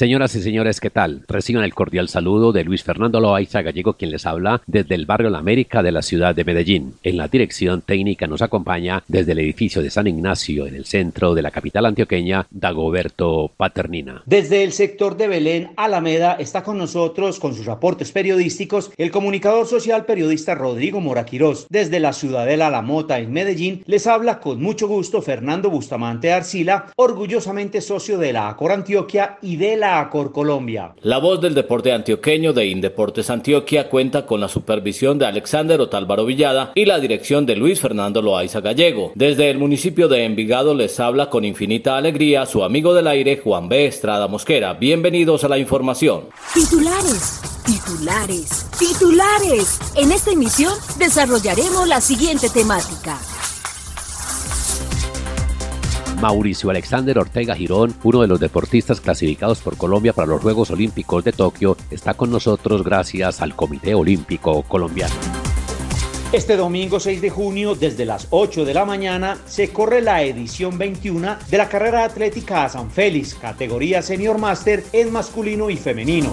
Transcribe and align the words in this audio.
Señoras 0.00 0.34
y 0.34 0.40
señores, 0.40 0.80
¿qué 0.80 0.88
tal? 0.88 1.24
Reciban 1.28 1.62
el 1.62 1.74
cordial 1.74 2.08
saludo 2.08 2.52
de 2.52 2.64
Luis 2.64 2.82
Fernando 2.82 3.20
Loaiza 3.20 3.60
Gallego, 3.60 3.98
quien 3.98 4.10
les 4.10 4.24
habla 4.24 4.62
desde 4.66 4.94
el 4.94 5.04
barrio 5.04 5.28
La 5.28 5.40
América 5.40 5.82
de 5.82 5.92
la 5.92 6.00
ciudad 6.00 6.34
de 6.34 6.42
Medellín. 6.42 6.94
En 7.02 7.18
la 7.18 7.28
dirección 7.28 7.82
técnica 7.82 8.26
nos 8.26 8.40
acompaña 8.40 9.04
desde 9.08 9.32
el 9.32 9.40
edificio 9.40 9.82
de 9.82 9.90
San 9.90 10.06
Ignacio, 10.06 10.66
en 10.66 10.74
el 10.74 10.86
centro 10.86 11.34
de 11.34 11.42
la 11.42 11.50
capital 11.50 11.84
antioqueña, 11.84 12.46
Dagoberto 12.50 13.50
Paternina. 13.54 14.22
Desde 14.24 14.64
el 14.64 14.72
sector 14.72 15.18
de 15.18 15.28
Belén, 15.28 15.72
Alameda, 15.76 16.36
está 16.36 16.62
con 16.62 16.78
nosotros 16.78 17.38
con 17.38 17.54
sus 17.54 17.68
aportes 17.68 18.10
periodísticos 18.10 18.92
el 18.96 19.10
comunicador 19.10 19.66
social 19.66 20.06
periodista 20.06 20.54
Rodrigo 20.54 21.02
Moraquirós. 21.02 21.66
Desde 21.68 22.00
la 22.00 22.14
ciudadela 22.14 22.70
La 22.70 22.80
Mota, 22.80 23.18
en 23.18 23.34
Medellín, 23.34 23.82
les 23.84 24.06
habla 24.06 24.40
con 24.40 24.62
mucho 24.62 24.88
gusto 24.88 25.20
Fernando 25.20 25.68
Bustamante 25.68 26.32
Arcila, 26.32 26.86
orgullosamente 26.96 27.82
socio 27.82 28.16
de 28.16 28.32
la 28.32 28.48
Acor 28.48 28.72
Antioquia 28.72 29.36
y 29.42 29.56
de 29.56 29.76
la 29.76 29.89
Acor 29.98 30.32
Colombia. 30.32 30.94
La 31.02 31.18
voz 31.18 31.40
del 31.40 31.54
deporte 31.54 31.92
antioqueño 31.92 32.52
de 32.52 32.66
Indeportes 32.66 33.30
Antioquia 33.30 33.88
cuenta 33.88 34.26
con 34.26 34.40
la 34.40 34.48
supervisión 34.48 35.18
de 35.18 35.26
Alexander 35.26 35.80
Otálvaro 35.80 36.24
Villada 36.24 36.72
y 36.74 36.84
la 36.84 37.00
dirección 37.00 37.46
de 37.46 37.56
Luis 37.56 37.80
Fernando 37.80 38.22
Loaiza 38.22 38.60
Gallego. 38.60 39.12
Desde 39.14 39.50
el 39.50 39.58
municipio 39.58 40.08
de 40.08 40.24
Envigado 40.24 40.74
les 40.74 41.00
habla 41.00 41.30
con 41.30 41.44
infinita 41.44 41.96
alegría 41.96 42.46
su 42.46 42.62
amigo 42.62 42.94
del 42.94 43.08
aire 43.08 43.40
Juan 43.42 43.68
B. 43.68 43.86
Estrada 43.86 44.28
Mosquera. 44.28 44.74
Bienvenidos 44.74 45.44
a 45.44 45.48
la 45.48 45.58
información. 45.58 46.28
Titulares, 46.54 47.40
titulares, 47.66 48.66
titulares. 48.78 49.80
En 49.96 50.12
esta 50.12 50.30
emisión 50.30 50.74
desarrollaremos 50.98 51.88
la 51.88 52.00
siguiente 52.00 52.48
temática. 52.50 53.18
Mauricio 56.20 56.68
Alexander 56.68 57.18
Ortega 57.18 57.54
Girón, 57.54 57.94
uno 58.02 58.20
de 58.20 58.28
los 58.28 58.38
deportistas 58.38 59.00
clasificados 59.00 59.60
por 59.60 59.76
Colombia 59.76 60.12
para 60.12 60.28
los 60.28 60.42
Juegos 60.42 60.70
Olímpicos 60.70 61.24
de 61.24 61.32
Tokio, 61.32 61.76
está 61.90 62.14
con 62.14 62.30
nosotros 62.30 62.84
gracias 62.84 63.40
al 63.40 63.56
Comité 63.56 63.94
Olímpico 63.94 64.62
Colombiano. 64.62 65.14
Este 66.32 66.56
domingo 66.56 67.00
6 67.00 67.22
de 67.22 67.30
junio, 67.30 67.74
desde 67.74 68.04
las 68.04 68.28
8 68.30 68.64
de 68.64 68.74
la 68.74 68.84
mañana, 68.84 69.38
se 69.46 69.72
corre 69.72 70.00
la 70.00 70.22
edición 70.22 70.78
21 70.78 71.38
de 71.50 71.58
la 71.58 71.68
carrera 71.68 72.04
atlética 72.04 72.64
a 72.64 72.68
San 72.68 72.90
Félix, 72.90 73.34
categoría 73.34 74.00
Senior 74.00 74.38
Master 74.38 74.84
en 74.92 75.10
masculino 75.10 75.70
y 75.70 75.76
femenino. 75.76 76.30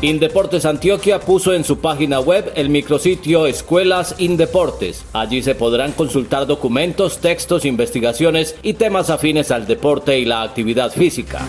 Indeportes 0.00 0.64
Antioquia 0.64 1.18
puso 1.18 1.52
en 1.52 1.64
su 1.64 1.80
página 1.80 2.20
web 2.20 2.52
el 2.54 2.70
micrositio 2.70 3.46
Escuelas 3.46 4.14
Indeportes. 4.18 5.04
Allí 5.12 5.42
se 5.42 5.56
podrán 5.56 5.90
consultar 5.90 6.46
documentos, 6.46 7.18
textos, 7.18 7.64
investigaciones 7.64 8.54
y 8.62 8.74
temas 8.74 9.10
afines 9.10 9.50
al 9.50 9.66
deporte 9.66 10.16
y 10.20 10.24
la 10.24 10.42
actividad 10.42 10.92
física. 10.92 11.40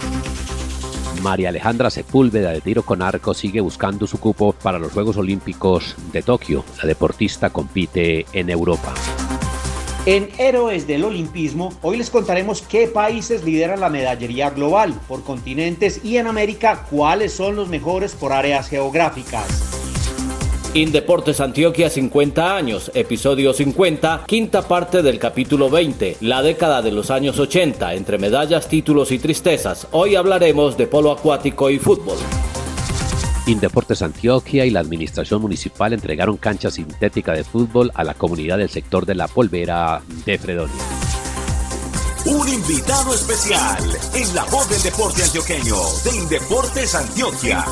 María 1.22 1.50
Alejandra 1.50 1.91
Sepúlveda 1.91 2.50
de 2.50 2.61
tiro 2.61 2.81
con 2.81 3.03
arco 3.03 3.36
sigue 3.36 3.61
buscando 3.61 4.08
su 4.08 4.19
cupo 4.19 4.53
para 4.53 4.79
los 4.79 4.94
Juegos 4.94 5.18
Olímpicos 5.18 5.95
de 6.12 6.24
Tokio. 6.24 6.66
La 6.81 6.88
deportista 6.88 7.51
compite 7.51 8.25
en 8.34 8.50
Europa. 8.50 8.95
En 10.06 10.30
Héroes 10.38 10.88
del 10.88 11.04
Olimpismo, 11.04 11.74
hoy 11.82 11.98
les 11.98 12.10
contaremos 12.10 12.62
qué 12.62 12.88
países 12.88 13.44
lideran 13.44 13.82
la 13.82 13.90
medallería 13.90 14.50
global 14.50 14.94
por 15.10 15.24
continentes 15.24 16.04
y 16.06 16.16
en 16.18 16.28
América 16.28 16.86
cuáles 16.90 17.34
son 17.34 17.58
los 17.58 17.68
mejores 17.68 18.14
por 18.14 18.32
áreas 18.32 18.70
geográficas. 18.70 19.46
Indeportes 20.74 21.42
Antioquia 21.42 21.90
50 21.90 22.56
años, 22.56 22.92
episodio 22.94 23.54
50, 23.54 24.24
quinta 24.26 24.68
parte 24.68 25.02
del 25.02 25.20
capítulo 25.20 25.70
20, 25.70 26.18
la 26.22 26.44
década 26.44 26.81
de 26.81 26.92
los 26.92 27.12
años 27.12 27.38
80, 27.38 27.96
entre 27.96 28.18
medallas, 28.18 28.70
títulos 28.70 29.12
y 29.12 29.20
tristezas. 29.20 29.88
Hoy 29.92 30.16
hablaremos 30.16 30.78
de 30.78 30.88
polo 30.88 31.12
acuático 31.12 31.70
y 31.70 31.80
fútbol. 31.80 32.18
Indeportes 33.50 34.04
Antioquia 34.04 34.66
y 34.66 34.70
la 34.70 34.80
Administración 34.80 35.42
Municipal 35.42 35.94
entregaron 35.94 36.38
cancha 36.38 36.70
sintética 36.70 37.34
de 37.34 37.44
fútbol 37.44 37.92
a 37.96 38.04
la 38.04 38.14
comunidad 38.14 38.60
del 38.60 38.70
sector 38.70 39.06
de 39.06 39.16
la 39.16 39.28
polvera 39.28 40.02
de 40.26 40.38
Fredonia. 40.38 40.76
Un 42.26 42.48
invitado 42.48 43.14
especial 43.14 43.84
en 44.14 44.36
la 44.36 44.44
voz 44.46 44.70
del 44.70 44.82
deporte 44.84 45.24
antioqueño 45.24 45.76
de 46.04 46.16
Indeportes 46.18 46.94
Antioquia. 46.94 47.66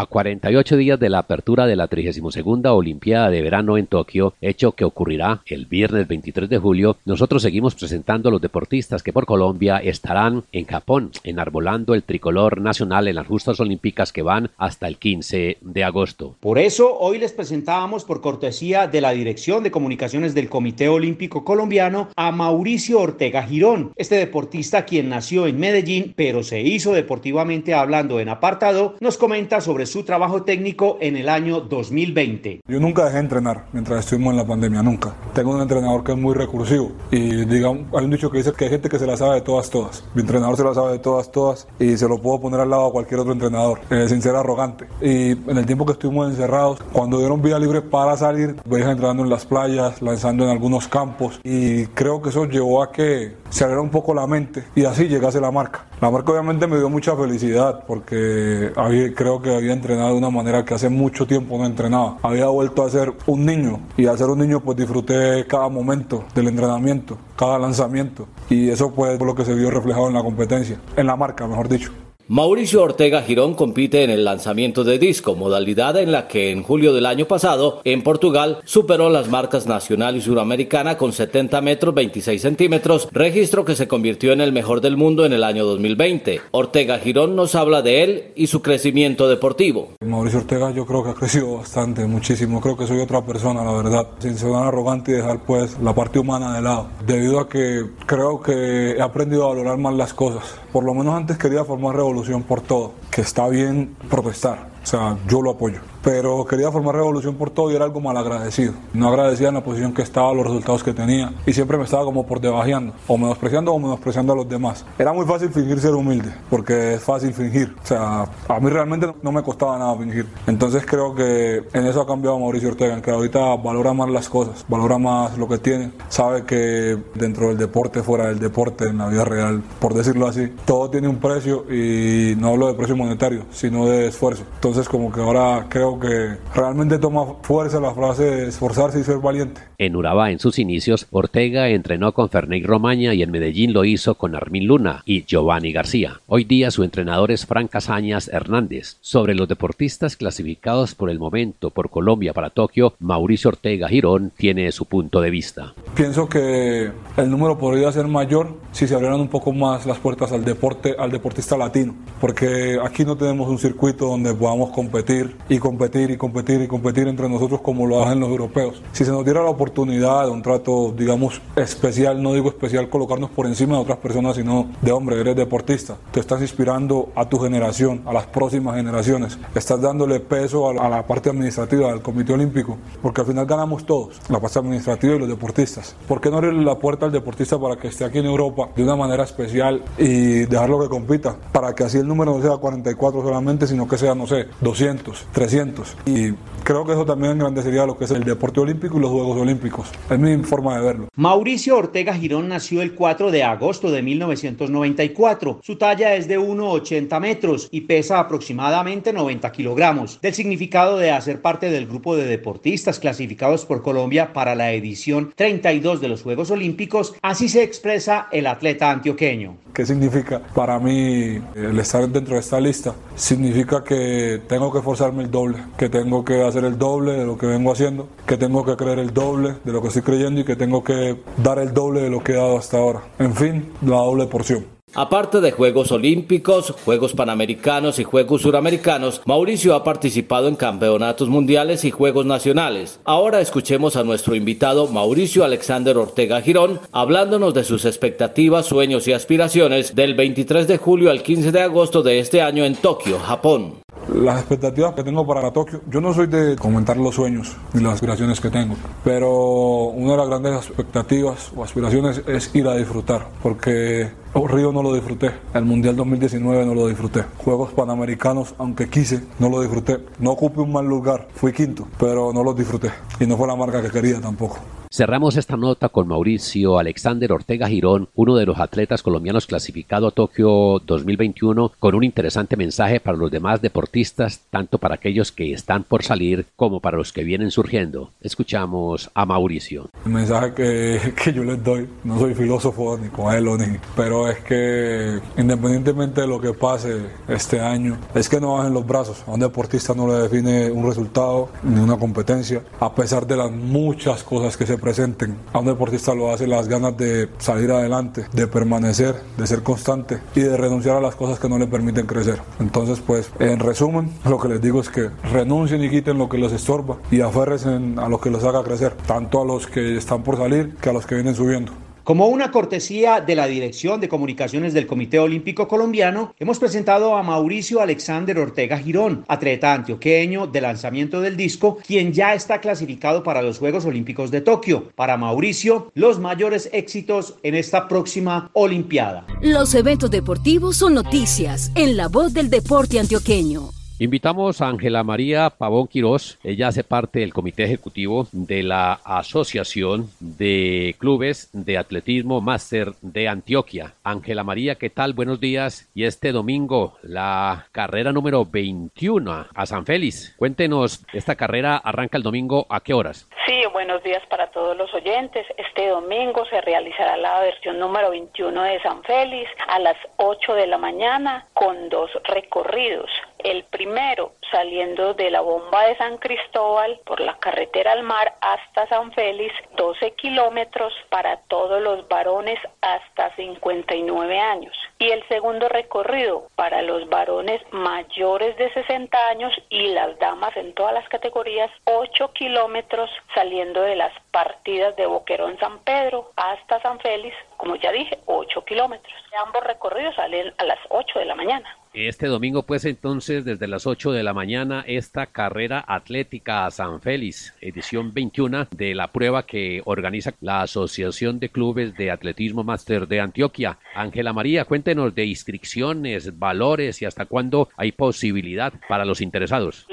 A 0.00 0.06
48 0.06 0.76
días 0.76 1.00
de 1.00 1.08
la 1.08 1.18
apertura 1.18 1.66
de 1.66 1.74
la 1.74 1.88
32 1.88 2.36
Olimpiada 2.66 3.30
de 3.30 3.42
Verano 3.42 3.76
en 3.76 3.88
Tokio, 3.88 4.32
hecho 4.40 4.70
que 4.70 4.84
ocurrirá 4.84 5.42
el 5.46 5.66
viernes 5.66 6.06
23 6.06 6.48
de 6.48 6.58
julio, 6.58 6.98
nosotros 7.04 7.42
seguimos 7.42 7.74
presentando 7.74 8.28
a 8.28 8.30
los 8.30 8.40
deportistas 8.40 9.02
que 9.02 9.12
por 9.12 9.26
Colombia 9.26 9.78
estarán 9.78 10.44
en 10.52 10.66
Japón, 10.66 11.10
enarbolando 11.24 11.94
el 11.94 12.04
tricolor 12.04 12.60
nacional 12.60 13.08
en 13.08 13.16
las 13.16 13.26
justas 13.26 13.58
olímpicas 13.58 14.12
que 14.12 14.22
van 14.22 14.52
hasta 14.56 14.86
el 14.86 14.98
15 14.98 15.58
de 15.60 15.82
agosto. 15.82 16.36
Por 16.38 16.60
eso, 16.60 16.96
hoy 16.96 17.18
les 17.18 17.32
presentábamos 17.32 18.04
por 18.04 18.20
cortesía 18.20 18.86
de 18.86 19.00
la 19.00 19.10
Dirección 19.10 19.64
de 19.64 19.72
Comunicaciones 19.72 20.32
del 20.32 20.48
Comité 20.48 20.88
Olímpico 20.88 21.44
Colombiano 21.44 22.10
a 22.14 22.30
Mauricio 22.30 23.00
Ortega 23.00 23.42
Girón, 23.42 23.90
este 23.96 24.14
deportista 24.14 24.84
quien 24.84 25.08
nació 25.08 25.48
en 25.48 25.58
Medellín, 25.58 26.12
pero 26.14 26.44
se 26.44 26.60
hizo 26.60 26.92
deportivamente 26.92 27.74
hablando 27.74 28.20
en 28.20 28.28
apartado, 28.28 28.94
nos 29.00 29.18
comenta 29.18 29.60
sobre 29.60 29.87
su 29.88 30.02
trabajo 30.04 30.42
técnico 30.42 30.98
en 31.00 31.16
el 31.16 31.28
año 31.28 31.60
2020. 31.60 32.60
Yo 32.66 32.80
nunca 32.80 33.04
dejé 33.04 33.16
de 33.16 33.22
entrenar 33.22 33.66
mientras 33.72 34.00
estuvimos 34.00 34.32
en 34.32 34.36
la 34.36 34.46
pandemia, 34.46 34.82
nunca. 34.82 35.14
Tengo 35.34 35.54
un 35.54 35.60
entrenador 35.60 36.04
que 36.04 36.12
es 36.12 36.18
muy 36.18 36.34
recursivo 36.34 36.92
y 37.10 37.44
digamos, 37.44 37.86
hay 37.94 38.04
un 38.04 38.10
dicho 38.10 38.30
que 38.30 38.38
dice 38.38 38.52
que 38.52 38.64
hay 38.64 38.70
gente 38.70 38.88
que 38.88 38.98
se 38.98 39.06
la 39.06 39.16
sabe 39.16 39.36
de 39.36 39.40
todas, 39.40 39.70
todas. 39.70 40.04
Mi 40.14 40.22
entrenador 40.22 40.56
se 40.56 40.64
la 40.64 40.74
sabe 40.74 40.92
de 40.92 40.98
todas, 40.98 41.32
todas 41.32 41.66
y 41.78 41.96
se 41.96 42.08
lo 42.08 42.18
puedo 42.18 42.40
poner 42.40 42.60
al 42.60 42.70
lado 42.70 42.86
a 42.86 42.92
cualquier 42.92 43.20
otro 43.20 43.32
entrenador, 43.32 43.80
eh, 43.90 44.06
sin 44.08 44.22
ser 44.22 44.36
arrogante. 44.36 44.86
Y 45.00 45.30
en 45.30 45.56
el 45.56 45.66
tiempo 45.66 45.86
que 45.86 45.92
estuvimos 45.92 46.30
encerrados, 46.30 46.80
cuando 46.92 47.18
dieron 47.18 47.42
vida 47.42 47.58
libre 47.58 47.82
para 47.82 48.16
salir, 48.16 48.56
veía 48.64 48.90
entrenando 48.90 49.22
en 49.22 49.30
las 49.30 49.46
playas, 49.46 50.02
lanzando 50.02 50.44
en 50.44 50.50
algunos 50.50 50.88
campos 50.88 51.40
y 51.42 51.86
creo 51.86 52.20
que 52.20 52.30
eso 52.30 52.44
llevó 52.46 52.82
a 52.82 52.92
que 52.92 53.34
se 53.50 53.64
abriera 53.64 53.82
un 53.82 53.90
poco 53.90 54.14
la 54.14 54.26
mente 54.26 54.64
y 54.74 54.84
así 54.84 55.08
llegase 55.08 55.40
la 55.40 55.50
marca. 55.50 55.84
La 56.00 56.10
marca 56.10 56.32
obviamente 56.32 56.66
me 56.66 56.76
dio 56.76 56.88
mucha 56.88 57.16
felicidad 57.16 57.84
porque 57.86 58.72
había, 58.76 59.14
creo 59.14 59.40
que 59.40 59.54
había 59.54 59.72
entrenado 59.72 60.10
de 60.10 60.18
una 60.18 60.30
manera 60.30 60.64
que 60.64 60.74
hace 60.74 60.88
mucho 60.88 61.26
tiempo 61.26 61.58
no 61.58 61.66
entrenaba. 61.66 62.18
Había 62.22 62.46
vuelto 62.46 62.84
a 62.84 62.90
ser 62.90 63.12
un 63.26 63.44
niño 63.44 63.80
y 63.96 64.06
al 64.06 64.18
ser 64.18 64.28
un 64.28 64.38
niño 64.38 64.60
pues 64.60 64.76
disfruté 64.76 65.46
cada 65.46 65.68
momento 65.68 66.24
del 66.34 66.48
entrenamiento, 66.48 67.18
cada 67.36 67.58
lanzamiento 67.58 68.28
y 68.48 68.70
eso 68.70 68.92
pues 68.92 69.18
fue 69.18 69.26
lo 69.26 69.34
que 69.34 69.44
se 69.44 69.54
vio 69.54 69.70
reflejado 69.70 70.08
en 70.08 70.14
la 70.14 70.22
competencia, 70.22 70.78
en 70.96 71.06
la 71.06 71.16
marca 71.16 71.46
mejor 71.46 71.68
dicho. 71.68 71.92
Mauricio 72.30 72.82
Ortega 72.82 73.22
Girón 73.22 73.54
compite 73.54 74.04
en 74.04 74.10
el 74.10 74.22
lanzamiento 74.22 74.84
de 74.84 74.98
disco, 74.98 75.34
modalidad 75.34 75.96
en 75.96 76.12
la 76.12 76.28
que 76.28 76.50
en 76.50 76.62
julio 76.62 76.92
del 76.92 77.06
año 77.06 77.24
pasado, 77.24 77.80
en 77.84 78.02
Portugal, 78.02 78.58
superó 78.66 79.08
las 79.08 79.30
marcas 79.30 79.66
nacional 79.66 80.14
y 80.14 80.20
suramericana 80.20 80.98
con 80.98 81.14
70 81.14 81.62
metros 81.62 81.94
26 81.94 82.42
centímetros, 82.42 83.08
registro 83.12 83.64
que 83.64 83.74
se 83.74 83.88
convirtió 83.88 84.34
en 84.34 84.42
el 84.42 84.52
mejor 84.52 84.82
del 84.82 84.98
mundo 84.98 85.24
en 85.24 85.32
el 85.32 85.42
año 85.42 85.64
2020. 85.64 86.42
Ortega 86.50 86.98
Girón 86.98 87.34
nos 87.34 87.54
habla 87.54 87.80
de 87.80 88.02
él 88.02 88.32
y 88.36 88.48
su 88.48 88.60
crecimiento 88.60 89.26
deportivo. 89.26 89.92
Mauricio 90.04 90.40
Ortega 90.40 90.70
yo 90.70 90.84
creo 90.84 91.02
que 91.02 91.10
ha 91.12 91.14
crecido 91.14 91.56
bastante, 91.56 92.04
muchísimo. 92.04 92.60
Creo 92.60 92.76
que 92.76 92.86
soy 92.86 93.00
otra 93.00 93.24
persona, 93.24 93.64
la 93.64 93.72
verdad, 93.72 94.06
sin 94.18 94.36
ser 94.36 94.52
arrogante 94.52 95.12
y 95.12 95.14
dejar 95.14 95.46
pues 95.46 95.78
la 95.80 95.94
parte 95.94 96.18
humana 96.18 96.54
de 96.54 96.60
lado, 96.60 96.88
debido 97.06 97.40
a 97.40 97.48
que 97.48 97.86
creo 98.04 98.42
que 98.42 98.98
he 98.98 99.00
aprendido 99.00 99.46
a 99.46 99.48
valorar 99.48 99.78
más 99.78 99.94
las 99.94 100.12
cosas. 100.12 100.44
Por 100.70 100.84
lo 100.84 100.92
menos 100.92 101.14
antes 101.14 101.38
quería 101.38 101.64
formar 101.64 101.96
revolución 101.96 102.17
por 102.42 102.60
todo, 102.60 102.94
que 103.10 103.20
está 103.20 103.48
bien 103.48 103.96
protestar, 104.08 104.70
o 104.82 104.86
sea, 104.86 105.16
yo 105.28 105.42
lo 105.42 105.50
apoyo, 105.50 105.80
pero 106.08 106.42
quería 106.46 106.72
formar 106.72 106.94
revolución 106.94 107.34
por 107.34 107.50
todo 107.50 107.70
y 107.70 107.76
era 107.76 107.84
algo 107.84 108.00
mal 108.00 108.16
agradecido. 108.16 108.72
No 108.94 109.08
agradecía 109.08 109.48
en 109.48 109.54
la 109.54 109.62
posición 109.62 109.92
que 109.92 110.00
estaba, 110.00 110.32
los 110.32 110.46
resultados 110.46 110.82
que 110.82 110.94
tenía 110.94 111.34
y 111.44 111.52
siempre 111.52 111.76
me 111.76 111.84
estaba 111.84 112.02
como 112.02 112.24
por 112.24 112.40
debajeando, 112.40 112.94
o 113.06 113.18
menospreciando 113.18 113.74
o 113.74 113.78
menospreciando 113.78 114.32
a 114.32 114.36
los 114.36 114.48
demás. 114.48 114.86
Era 114.98 115.12
muy 115.12 115.26
fácil 115.26 115.50
fingir 115.50 115.78
ser 115.78 115.92
humilde, 115.92 116.32
porque 116.48 116.94
es 116.94 117.02
fácil 117.02 117.34
fingir. 117.34 117.76
O 117.84 117.86
sea, 117.86 118.22
a 118.22 118.58
mí 118.58 118.70
realmente 118.70 119.12
no 119.20 119.32
me 119.32 119.42
costaba 119.42 119.78
nada 119.78 119.94
fingir. 119.98 120.24
Entonces 120.46 120.86
creo 120.86 121.14
que 121.14 121.64
en 121.74 121.86
eso 121.86 122.00
ha 122.00 122.06
cambiado 122.06 122.38
Mauricio 122.38 122.70
Ortega, 122.70 123.02
que 123.02 123.10
ahorita 123.10 123.56
valora 123.56 123.92
más 123.92 124.08
las 124.08 124.30
cosas, 124.30 124.64
valora 124.66 124.96
más 124.96 125.36
lo 125.36 125.46
que 125.46 125.58
tiene, 125.58 125.90
sabe 126.08 126.44
que 126.44 126.96
dentro 127.16 127.48
del 127.48 127.58
deporte, 127.58 128.02
fuera 128.02 128.28
del 128.28 128.38
deporte, 128.38 128.86
en 128.86 128.96
la 128.96 129.08
vida 129.08 129.26
real, 129.26 129.62
por 129.78 129.92
decirlo 129.92 130.26
así, 130.26 130.54
todo 130.64 130.88
tiene 130.88 131.06
un 131.06 131.16
precio 131.16 131.70
y 131.70 132.34
no 132.38 132.48
hablo 132.48 132.68
de 132.68 132.72
precio 132.72 132.96
monetario, 132.96 133.44
sino 133.50 133.84
de 133.84 134.06
esfuerzo. 134.06 134.44
Entonces 134.54 134.88
como 134.88 135.12
que 135.12 135.20
ahora 135.20 135.66
creo 135.68 135.97
que 135.98 136.36
realmente 136.54 136.98
toma 136.98 137.34
fuerza 137.42 137.80
la 137.80 137.94
frase 137.94 138.24
de 138.24 138.48
esforzarse 138.48 139.00
y 139.00 139.04
ser 139.04 139.18
valiente. 139.18 139.60
En 139.78 139.96
Urabá, 139.96 140.30
en 140.30 140.38
sus 140.38 140.58
inicios, 140.58 141.06
Ortega 141.10 141.68
entrenó 141.68 142.12
con 142.12 142.28
Ferney 142.28 142.62
Romaña 142.62 143.14
y 143.14 143.22
en 143.22 143.30
Medellín 143.30 143.72
lo 143.72 143.84
hizo 143.84 144.14
con 144.14 144.34
Armin 144.34 144.66
Luna 144.66 145.02
y 145.04 145.24
Giovanni 145.24 145.72
García. 145.72 146.20
Hoy 146.26 146.44
día 146.44 146.70
su 146.70 146.84
entrenador 146.84 147.30
es 147.30 147.46
Fran 147.46 147.68
Casañas 147.68 148.28
Hernández. 148.28 148.96
Sobre 149.00 149.34
los 149.34 149.48
deportistas 149.48 150.16
clasificados 150.16 150.94
por 150.94 151.10
el 151.10 151.18
momento 151.18 151.70
por 151.70 151.90
Colombia 151.90 152.32
para 152.32 152.50
Tokio, 152.50 152.94
Mauricio 153.00 153.48
Ortega 153.48 153.88
Girón 153.88 154.32
tiene 154.36 154.70
su 154.72 154.84
punto 154.86 155.20
de 155.20 155.30
vista. 155.30 155.74
Pienso 155.94 156.28
que 156.28 156.90
el 157.16 157.30
número 157.30 157.58
podría 157.58 157.90
ser 157.92 158.06
mayor 158.06 158.56
si 158.72 158.86
se 158.86 158.94
abrieran 158.94 159.20
un 159.20 159.28
poco 159.28 159.52
más 159.52 159.86
las 159.86 159.98
puertas 159.98 160.32
al 160.32 160.44
deporte, 160.44 160.94
al 160.98 161.10
deportista 161.10 161.56
latino, 161.56 161.94
porque 162.20 162.78
aquí 162.82 163.04
no 163.04 163.16
tenemos 163.16 163.48
un 163.48 163.58
circuito 163.58 164.06
donde 164.06 164.34
podamos 164.34 164.70
competir 164.70 165.36
y 165.48 165.58
competir 165.58 165.87
y 165.94 166.16
competir 166.16 166.60
y 166.60 166.68
competir 166.68 167.08
entre 167.08 167.28
nosotros 167.28 167.60
como 167.62 167.86
lo 167.86 168.04
hacen 168.04 168.20
los 168.20 168.28
europeos. 168.28 168.82
Si 168.92 169.04
se 169.04 169.10
nos 169.10 169.24
diera 169.24 169.42
la 169.42 169.50
oportunidad 169.50 170.24
de 170.24 170.30
un 170.30 170.42
trato, 170.42 170.92
digamos, 170.96 171.40
especial, 171.56 172.22
no 172.22 172.34
digo 172.34 172.48
especial 172.48 172.88
colocarnos 172.88 173.30
por 173.30 173.46
encima 173.46 173.76
de 173.76 173.82
otras 173.82 173.98
personas, 173.98 174.36
sino 174.36 174.66
de 174.82 174.92
hombre, 174.92 175.20
eres 175.20 175.36
deportista, 175.36 175.96
te 176.12 176.20
estás 176.20 176.42
inspirando 176.42 177.10
a 177.14 177.28
tu 177.28 177.38
generación, 177.38 178.02
a 178.04 178.12
las 178.12 178.26
próximas 178.26 178.76
generaciones, 178.76 179.38
estás 179.54 179.80
dándole 179.80 180.20
peso 180.20 180.68
a 180.68 180.88
la 180.88 181.06
parte 181.06 181.30
administrativa 181.30 181.90
del 181.90 182.02
Comité 182.02 182.34
Olímpico, 182.34 182.76
porque 183.00 183.22
al 183.22 183.26
final 183.26 183.46
ganamos 183.46 183.86
todos, 183.86 184.20
la 184.28 184.40
parte 184.40 184.58
administrativa 184.58 185.14
y 185.14 185.18
los 185.18 185.28
deportistas. 185.28 185.96
¿Por 186.06 186.20
qué 186.20 186.30
no 186.30 186.36
abrirle 186.36 186.64
la 186.64 186.78
puerta 186.78 187.06
al 187.06 187.12
deportista 187.12 187.58
para 187.58 187.76
que 187.76 187.88
esté 187.88 188.04
aquí 188.04 188.18
en 188.18 188.26
Europa 188.26 188.68
de 188.76 188.82
una 188.82 188.96
manera 188.96 189.24
especial 189.24 189.82
y 189.96 190.44
dejarlo 190.44 190.80
que 190.80 190.88
compita? 190.88 191.36
Para 191.52 191.74
que 191.74 191.84
así 191.84 191.98
el 191.98 192.06
número 192.06 192.36
no 192.36 192.42
sea 192.42 192.56
44 192.56 193.22
solamente, 193.22 193.66
sino 193.66 193.88
que 193.88 193.96
sea, 193.96 194.14
no 194.14 194.26
sé, 194.26 194.46
200, 194.60 195.26
300. 195.32 195.67
Y 196.06 196.32
creo 196.64 196.84
que 196.84 196.92
eso 196.92 197.04
también 197.04 197.32
engrandecería 197.32 197.86
lo 197.86 197.96
que 197.96 198.04
es 198.04 198.10
el 198.10 198.24
deporte 198.24 198.60
olímpico 198.60 198.98
y 198.98 199.00
los 199.00 199.10
Juegos 199.10 199.38
Olímpicos. 199.38 199.88
Es 200.10 200.18
mi 200.18 200.36
forma 200.44 200.76
de 200.76 200.84
verlo. 200.84 201.08
Mauricio 201.16 201.76
Ortega 201.76 202.14
Girón 202.14 202.48
nació 202.48 202.82
el 202.82 202.94
4 202.94 203.30
de 203.30 203.42
agosto 203.42 203.90
de 203.90 204.02
1994. 204.02 205.60
Su 205.62 205.76
talla 205.76 206.14
es 206.14 206.28
de 206.28 206.38
1,80 206.38 207.20
metros 207.20 207.68
y 207.70 207.82
pesa 207.82 208.18
aproximadamente 208.18 209.12
90 209.12 209.50
kilogramos. 209.52 210.20
Del 210.20 210.34
significado 210.34 210.98
de 210.98 211.10
hacer 211.10 211.40
parte 211.40 211.70
del 211.70 211.86
grupo 211.86 212.16
de 212.16 212.26
deportistas 212.26 212.98
clasificados 212.98 213.64
por 213.64 213.82
Colombia 213.82 214.32
para 214.32 214.54
la 214.54 214.72
edición 214.72 215.32
32 215.34 216.00
de 216.00 216.08
los 216.08 216.22
Juegos 216.22 216.50
Olímpicos, 216.50 217.14
así 217.22 217.48
se 217.48 217.62
expresa 217.62 218.28
el 218.32 218.46
atleta 218.46 218.90
antioqueño. 218.90 219.56
¿Qué 219.74 219.86
significa 219.86 220.42
para 220.54 220.78
mí 220.78 221.40
el 221.54 221.78
estar 221.78 222.08
dentro 222.08 222.34
de 222.34 222.40
esta 222.40 222.60
lista? 222.60 222.94
Significa 223.14 223.84
que 223.84 224.40
tengo 224.48 224.72
que 224.72 224.78
esforzarme 224.78 225.22
el 225.22 225.30
doble, 225.30 225.57
que 225.76 225.88
tengo 225.88 226.24
que 226.24 226.42
hacer 226.42 226.64
el 226.64 226.78
doble 226.78 227.12
de 227.12 227.24
lo 227.24 227.36
que 227.36 227.46
vengo 227.46 227.72
haciendo, 227.72 228.08
que 228.26 228.36
tengo 228.36 228.64
que 228.64 228.76
creer 228.76 228.98
el 228.98 229.12
doble 229.12 229.54
de 229.64 229.72
lo 229.72 229.82
que 229.82 229.88
estoy 229.88 230.02
creyendo 230.02 230.40
y 230.40 230.44
que 230.44 230.56
tengo 230.56 230.82
que 230.84 231.16
dar 231.36 231.58
el 231.58 231.72
doble 231.72 232.02
de 232.02 232.10
lo 232.10 232.22
que 232.22 232.32
he 232.32 232.36
dado 232.36 232.58
hasta 232.58 232.78
ahora. 232.78 233.02
En 233.18 233.34
fin, 233.34 233.70
la 233.82 233.96
doble 233.96 234.26
porción. 234.26 234.78
Aparte 234.94 235.40
de 235.40 235.52
Juegos 235.52 235.92
Olímpicos, 235.92 236.74
Juegos 236.84 237.12
Panamericanos 237.12 237.98
y 237.98 238.04
Juegos 238.04 238.42
Suramericanos, 238.42 239.20
Mauricio 239.26 239.74
ha 239.74 239.84
participado 239.84 240.48
en 240.48 240.56
campeonatos 240.56 241.28
mundiales 241.28 241.84
y 241.84 241.90
Juegos 241.90 242.24
Nacionales. 242.24 242.98
Ahora 243.04 243.40
escuchemos 243.40 243.96
a 243.96 244.04
nuestro 244.04 244.34
invitado 244.34 244.88
Mauricio 244.88 245.44
Alexander 245.44 245.96
Ortega 245.98 246.40
Girón 246.40 246.80
hablándonos 246.90 247.52
de 247.52 247.64
sus 247.64 247.84
expectativas, 247.84 248.66
sueños 248.66 249.06
y 249.08 249.12
aspiraciones 249.12 249.94
del 249.94 250.14
23 250.14 250.66
de 250.66 250.78
julio 250.78 251.10
al 251.10 251.22
15 251.22 251.52
de 251.52 251.60
agosto 251.60 252.02
de 252.02 252.18
este 252.18 252.40
año 252.40 252.64
en 252.64 252.74
Tokio, 252.74 253.18
Japón. 253.18 253.74
Las 254.18 254.40
expectativas 254.40 254.94
que 254.94 255.04
tengo 255.04 255.24
para 255.24 255.52
Tokio, 255.52 255.80
yo 255.88 256.00
no 256.00 256.12
soy 256.12 256.26
de 256.26 256.56
comentar 256.56 256.96
los 256.96 257.14
sueños 257.14 257.56
ni 257.72 257.82
las 257.82 257.94
aspiraciones 257.94 258.40
que 258.40 258.50
tengo, 258.50 258.74
pero 259.04 259.84
una 259.90 260.12
de 260.12 260.18
las 260.18 260.28
grandes 260.28 260.66
expectativas 260.66 261.52
o 261.54 261.62
aspiraciones 261.62 262.22
es 262.26 262.52
ir 262.52 262.66
a 262.66 262.74
disfrutar, 262.74 263.28
porque 263.40 264.10
Río 264.34 264.72
no 264.72 264.82
lo 264.82 264.94
disfruté, 264.94 265.30
el 265.54 265.64
Mundial 265.64 265.96
2019 265.96 266.64
no 266.64 266.74
lo 266.74 266.86
disfruté, 266.88 267.24
Juegos 267.38 267.72
Panamericanos, 267.72 268.54
aunque 268.58 268.88
quise, 268.88 269.22
no 269.38 269.48
lo 269.48 269.60
disfruté, 269.60 269.98
no 270.18 270.30
ocupé 270.32 270.60
un 270.60 270.72
mal 270.72 270.86
lugar, 270.86 271.28
fui 271.34 271.52
quinto, 271.52 271.86
pero 271.98 272.32
no 272.32 272.42
lo 272.42 272.54
disfruté 272.54 272.90
y 273.20 273.26
no 273.26 273.36
fue 273.36 273.46
la 273.46 273.56
marca 273.56 273.82
que 273.82 273.90
quería 273.90 274.20
tampoco. 274.20 274.58
Cerramos 274.90 275.36
esta 275.36 275.56
nota 275.56 275.90
con 275.90 276.08
Mauricio 276.08 276.78
Alexander 276.78 277.30
Ortega 277.30 277.68
Girón, 277.68 278.08
uno 278.14 278.36
de 278.36 278.46
los 278.46 278.58
atletas 278.58 279.02
colombianos 279.02 279.46
clasificado 279.46 280.06
a 280.06 280.10
Tokio 280.12 280.80
2021, 280.86 281.72
con 281.78 281.94
un 281.94 282.04
interesante 282.04 282.56
mensaje 282.56 282.98
para 282.98 283.18
los 283.18 283.30
demás 283.30 283.60
deportistas, 283.60 284.40
tanto 284.50 284.78
para 284.78 284.94
aquellos 284.94 285.30
que 285.30 285.52
están 285.52 285.84
por 285.84 286.04
salir 286.04 286.46
como 286.56 286.80
para 286.80 286.96
los 286.96 287.12
que 287.12 287.22
vienen 287.22 287.50
surgiendo. 287.50 288.12
Escuchamos 288.22 289.10
a 289.12 289.26
Mauricio. 289.26 289.90
El 290.06 290.12
mensaje 290.12 290.54
que, 290.54 291.12
que 291.22 291.34
yo 291.34 291.44
les 291.44 291.62
doy, 291.62 291.86
no 292.04 292.18
soy 292.18 292.34
filósofo 292.34 292.96
ni 292.96 293.08
con 293.10 293.34
él, 293.34 293.44
ni, 293.44 293.78
pero 293.94 294.17
es 294.26 294.38
que 294.40 295.20
independientemente 295.36 296.22
de 296.22 296.26
lo 296.26 296.40
que 296.40 296.52
pase 296.54 297.02
este 297.28 297.60
año, 297.60 297.98
es 298.14 298.28
que 298.28 298.40
no 298.40 298.54
bajen 298.54 298.72
los 298.72 298.86
brazos. 298.86 299.22
A 299.26 299.32
un 299.32 299.40
deportista 299.40 299.94
no 299.94 300.08
le 300.08 300.14
define 300.14 300.70
un 300.70 300.86
resultado 300.86 301.50
ni 301.62 301.78
una 301.78 301.96
competencia, 301.96 302.62
a 302.80 302.92
pesar 302.94 303.26
de 303.26 303.36
las 303.36 303.52
muchas 303.52 304.24
cosas 304.24 304.56
que 304.56 304.66
se 304.66 304.78
presenten. 304.78 305.36
A 305.52 305.60
un 305.60 305.66
deportista 305.66 306.14
lo 306.14 306.32
hace 306.32 306.46
las 306.46 306.66
ganas 306.66 306.96
de 306.96 307.28
salir 307.38 307.70
adelante, 307.70 308.26
de 308.32 308.46
permanecer, 308.46 309.14
de 309.36 309.46
ser 309.46 309.62
constante 309.62 310.18
y 310.34 310.40
de 310.40 310.56
renunciar 310.56 310.96
a 310.96 311.00
las 311.00 311.14
cosas 311.14 311.38
que 311.38 311.48
no 311.48 311.58
le 311.58 311.66
permiten 311.66 312.06
crecer. 312.06 312.40
Entonces, 312.58 313.00
pues, 313.00 313.30
en 313.38 313.60
resumen, 313.60 314.10
lo 314.24 314.38
que 314.38 314.48
les 314.48 314.60
digo 314.60 314.80
es 314.80 314.88
que 314.88 315.10
renuncien 315.32 315.84
y 315.84 315.90
quiten 315.90 316.18
lo 316.18 316.28
que 316.28 316.38
les 316.38 316.52
estorba 316.52 316.96
y 317.10 317.20
aférrense 317.20 317.68
a 317.68 318.08
lo 318.08 318.20
que 318.20 318.30
los 318.30 318.44
haga 318.44 318.62
crecer, 318.62 318.94
tanto 319.06 319.42
a 319.42 319.44
los 319.44 319.66
que 319.66 319.96
están 319.96 320.22
por 320.22 320.36
salir 320.36 320.74
que 320.80 320.90
a 320.90 320.92
los 320.92 321.06
que 321.06 321.14
vienen 321.14 321.34
subiendo. 321.34 321.87
Como 322.08 322.28
una 322.28 322.50
cortesía 322.50 323.20
de 323.20 323.34
la 323.34 323.46
Dirección 323.46 324.00
de 324.00 324.08
Comunicaciones 324.08 324.72
del 324.72 324.86
Comité 324.86 325.18
Olímpico 325.18 325.68
Colombiano, 325.68 326.34
hemos 326.38 326.58
presentado 326.58 327.14
a 327.14 327.22
Mauricio 327.22 327.82
Alexander 327.82 328.38
Ortega 328.38 328.78
Girón, 328.78 329.26
atleta 329.28 329.74
antioqueño 329.74 330.46
de 330.46 330.62
lanzamiento 330.62 331.20
del 331.20 331.36
disco, 331.36 331.76
quien 331.86 332.14
ya 332.14 332.32
está 332.32 332.62
clasificado 332.62 333.22
para 333.22 333.42
los 333.42 333.58
Juegos 333.58 333.84
Olímpicos 333.84 334.30
de 334.30 334.40
Tokio. 334.40 334.88
Para 334.94 335.18
Mauricio, 335.18 335.92
los 335.92 336.18
mayores 336.18 336.70
éxitos 336.72 337.34
en 337.42 337.54
esta 337.54 337.88
próxima 337.88 338.48
Olimpiada. 338.54 339.26
Los 339.42 339.74
eventos 339.74 340.10
deportivos 340.10 340.78
son 340.78 340.94
noticias 340.94 341.70
en 341.74 341.98
la 341.98 342.08
voz 342.08 342.32
del 342.32 342.48
deporte 342.48 342.98
antioqueño. 342.98 343.77
Invitamos 344.00 344.62
a 344.62 344.68
Ángela 344.68 345.02
María 345.02 345.50
Pavón 345.50 345.88
Quirós. 345.88 346.38
Ella 346.44 346.68
hace 346.68 346.84
parte 346.84 347.18
del 347.18 347.34
comité 347.34 347.64
ejecutivo 347.64 348.28
de 348.30 348.62
la 348.62 348.92
Asociación 348.92 350.06
de 350.20 350.94
Clubes 350.98 351.50
de 351.52 351.78
Atletismo 351.78 352.40
Máster 352.40 352.92
de 353.02 353.26
Antioquia. 353.26 353.94
Ángela 354.04 354.44
María, 354.44 354.76
¿qué 354.76 354.88
tal? 354.88 355.14
Buenos 355.14 355.40
días. 355.40 355.90
Y 355.96 356.04
este 356.04 356.30
domingo, 356.30 356.96
la 357.02 357.66
carrera 357.72 358.12
número 358.12 358.44
21 358.44 359.46
a 359.52 359.66
San 359.66 359.84
Félix. 359.84 360.32
Cuéntenos, 360.36 361.04
esta 361.12 361.34
carrera 361.34 361.76
arranca 361.76 362.18
el 362.18 362.22
domingo, 362.22 362.68
¿a 362.70 362.78
qué 362.78 362.94
horas? 362.94 363.28
Sí, 363.46 363.62
buenos 363.72 364.00
días 364.04 364.22
para 364.30 364.48
todos 364.52 364.76
los 364.76 364.94
oyentes. 364.94 365.44
Este 365.56 365.88
domingo 365.88 366.44
se 366.46 366.60
realizará 366.60 367.16
la 367.16 367.40
versión 367.40 367.80
número 367.80 368.10
21 368.10 368.62
de 368.62 368.80
San 368.80 369.02
Félix 369.02 369.50
a 369.66 369.80
las 369.80 369.96
8 370.18 370.54
de 370.54 370.68
la 370.68 370.78
mañana 370.78 371.46
con 371.54 371.88
dos 371.88 372.10
recorridos. 372.24 373.10
El 373.38 373.64
primero 373.64 374.34
saliendo 374.50 375.14
de 375.14 375.30
la 375.30 375.40
bomba 375.40 375.86
de 375.86 375.96
San 375.96 376.18
Cristóbal 376.18 377.00
por 377.04 377.20
la 377.20 377.38
carretera 377.38 377.92
al 377.92 378.02
mar 378.02 378.34
hasta 378.40 378.88
San 378.88 379.12
Félix, 379.12 379.54
12 379.76 380.12
kilómetros 380.12 380.92
para 381.08 381.38
todos 381.48 381.82
los 381.82 382.06
varones 382.08 382.58
hasta 382.80 383.34
59 383.36 384.38
años. 384.38 384.74
Y 384.98 385.10
el 385.10 385.26
segundo 385.28 385.68
recorrido 385.68 386.48
para 386.56 386.82
los 386.82 387.08
varones 387.08 387.60
mayores 387.70 388.56
de 388.56 388.72
60 388.72 389.16
años 389.30 389.52
y 389.68 389.88
las 389.88 390.18
damas 390.18 390.56
en 390.56 390.74
todas 390.74 390.94
las 390.94 391.08
categorías, 391.08 391.70
8 391.84 392.32
kilómetros 392.32 393.10
saliendo 393.34 393.82
de 393.82 393.96
las 393.96 394.12
partidas 394.30 394.96
de 394.96 395.06
Boquerón 395.06 395.58
San 395.58 395.78
Pedro 395.80 396.32
hasta 396.36 396.80
San 396.82 396.98
Félix, 397.00 397.36
como 397.56 397.76
ya 397.76 397.92
dije, 397.92 398.18
8 398.26 398.64
kilómetros. 398.64 399.14
Ambos 399.44 399.62
recorridos 399.64 400.14
salen 400.16 400.52
a 400.58 400.64
las 400.64 400.78
8 400.88 401.18
de 401.18 401.24
la 401.24 401.34
mañana. 401.34 401.76
Este 401.94 402.26
domingo, 402.26 402.62
pues 402.62 402.84
entonces, 402.84 403.44
desde 403.44 403.66
las 403.66 403.86
8 403.86 404.12
de 404.12 404.22
la 404.22 404.32
mañana, 404.38 404.84
esta 404.86 405.26
carrera 405.26 405.84
atlética 405.84 406.64
a 406.64 406.70
San 406.70 407.00
Félix, 407.00 407.52
edición 407.60 408.14
21 408.14 408.68
de 408.70 408.94
la 408.94 409.08
prueba 409.08 409.44
que 409.44 409.82
organiza 409.84 410.32
la 410.40 410.62
Asociación 410.62 411.40
de 411.40 411.48
Clubes 411.48 411.96
de 411.96 412.12
Atletismo 412.12 412.62
Máster 412.62 413.08
de 413.08 413.18
Antioquia. 413.18 413.78
Ángela 413.96 414.32
María, 414.32 414.64
cuéntenos 414.64 415.12
de 415.12 415.24
inscripciones, 415.26 416.38
valores 416.38 417.02
y 417.02 417.04
hasta 417.04 417.26
cuándo 417.26 417.68
hay 417.76 417.90
posibilidad 417.90 418.72
para 418.88 419.04
los 419.04 419.20
interesados. 419.20 419.88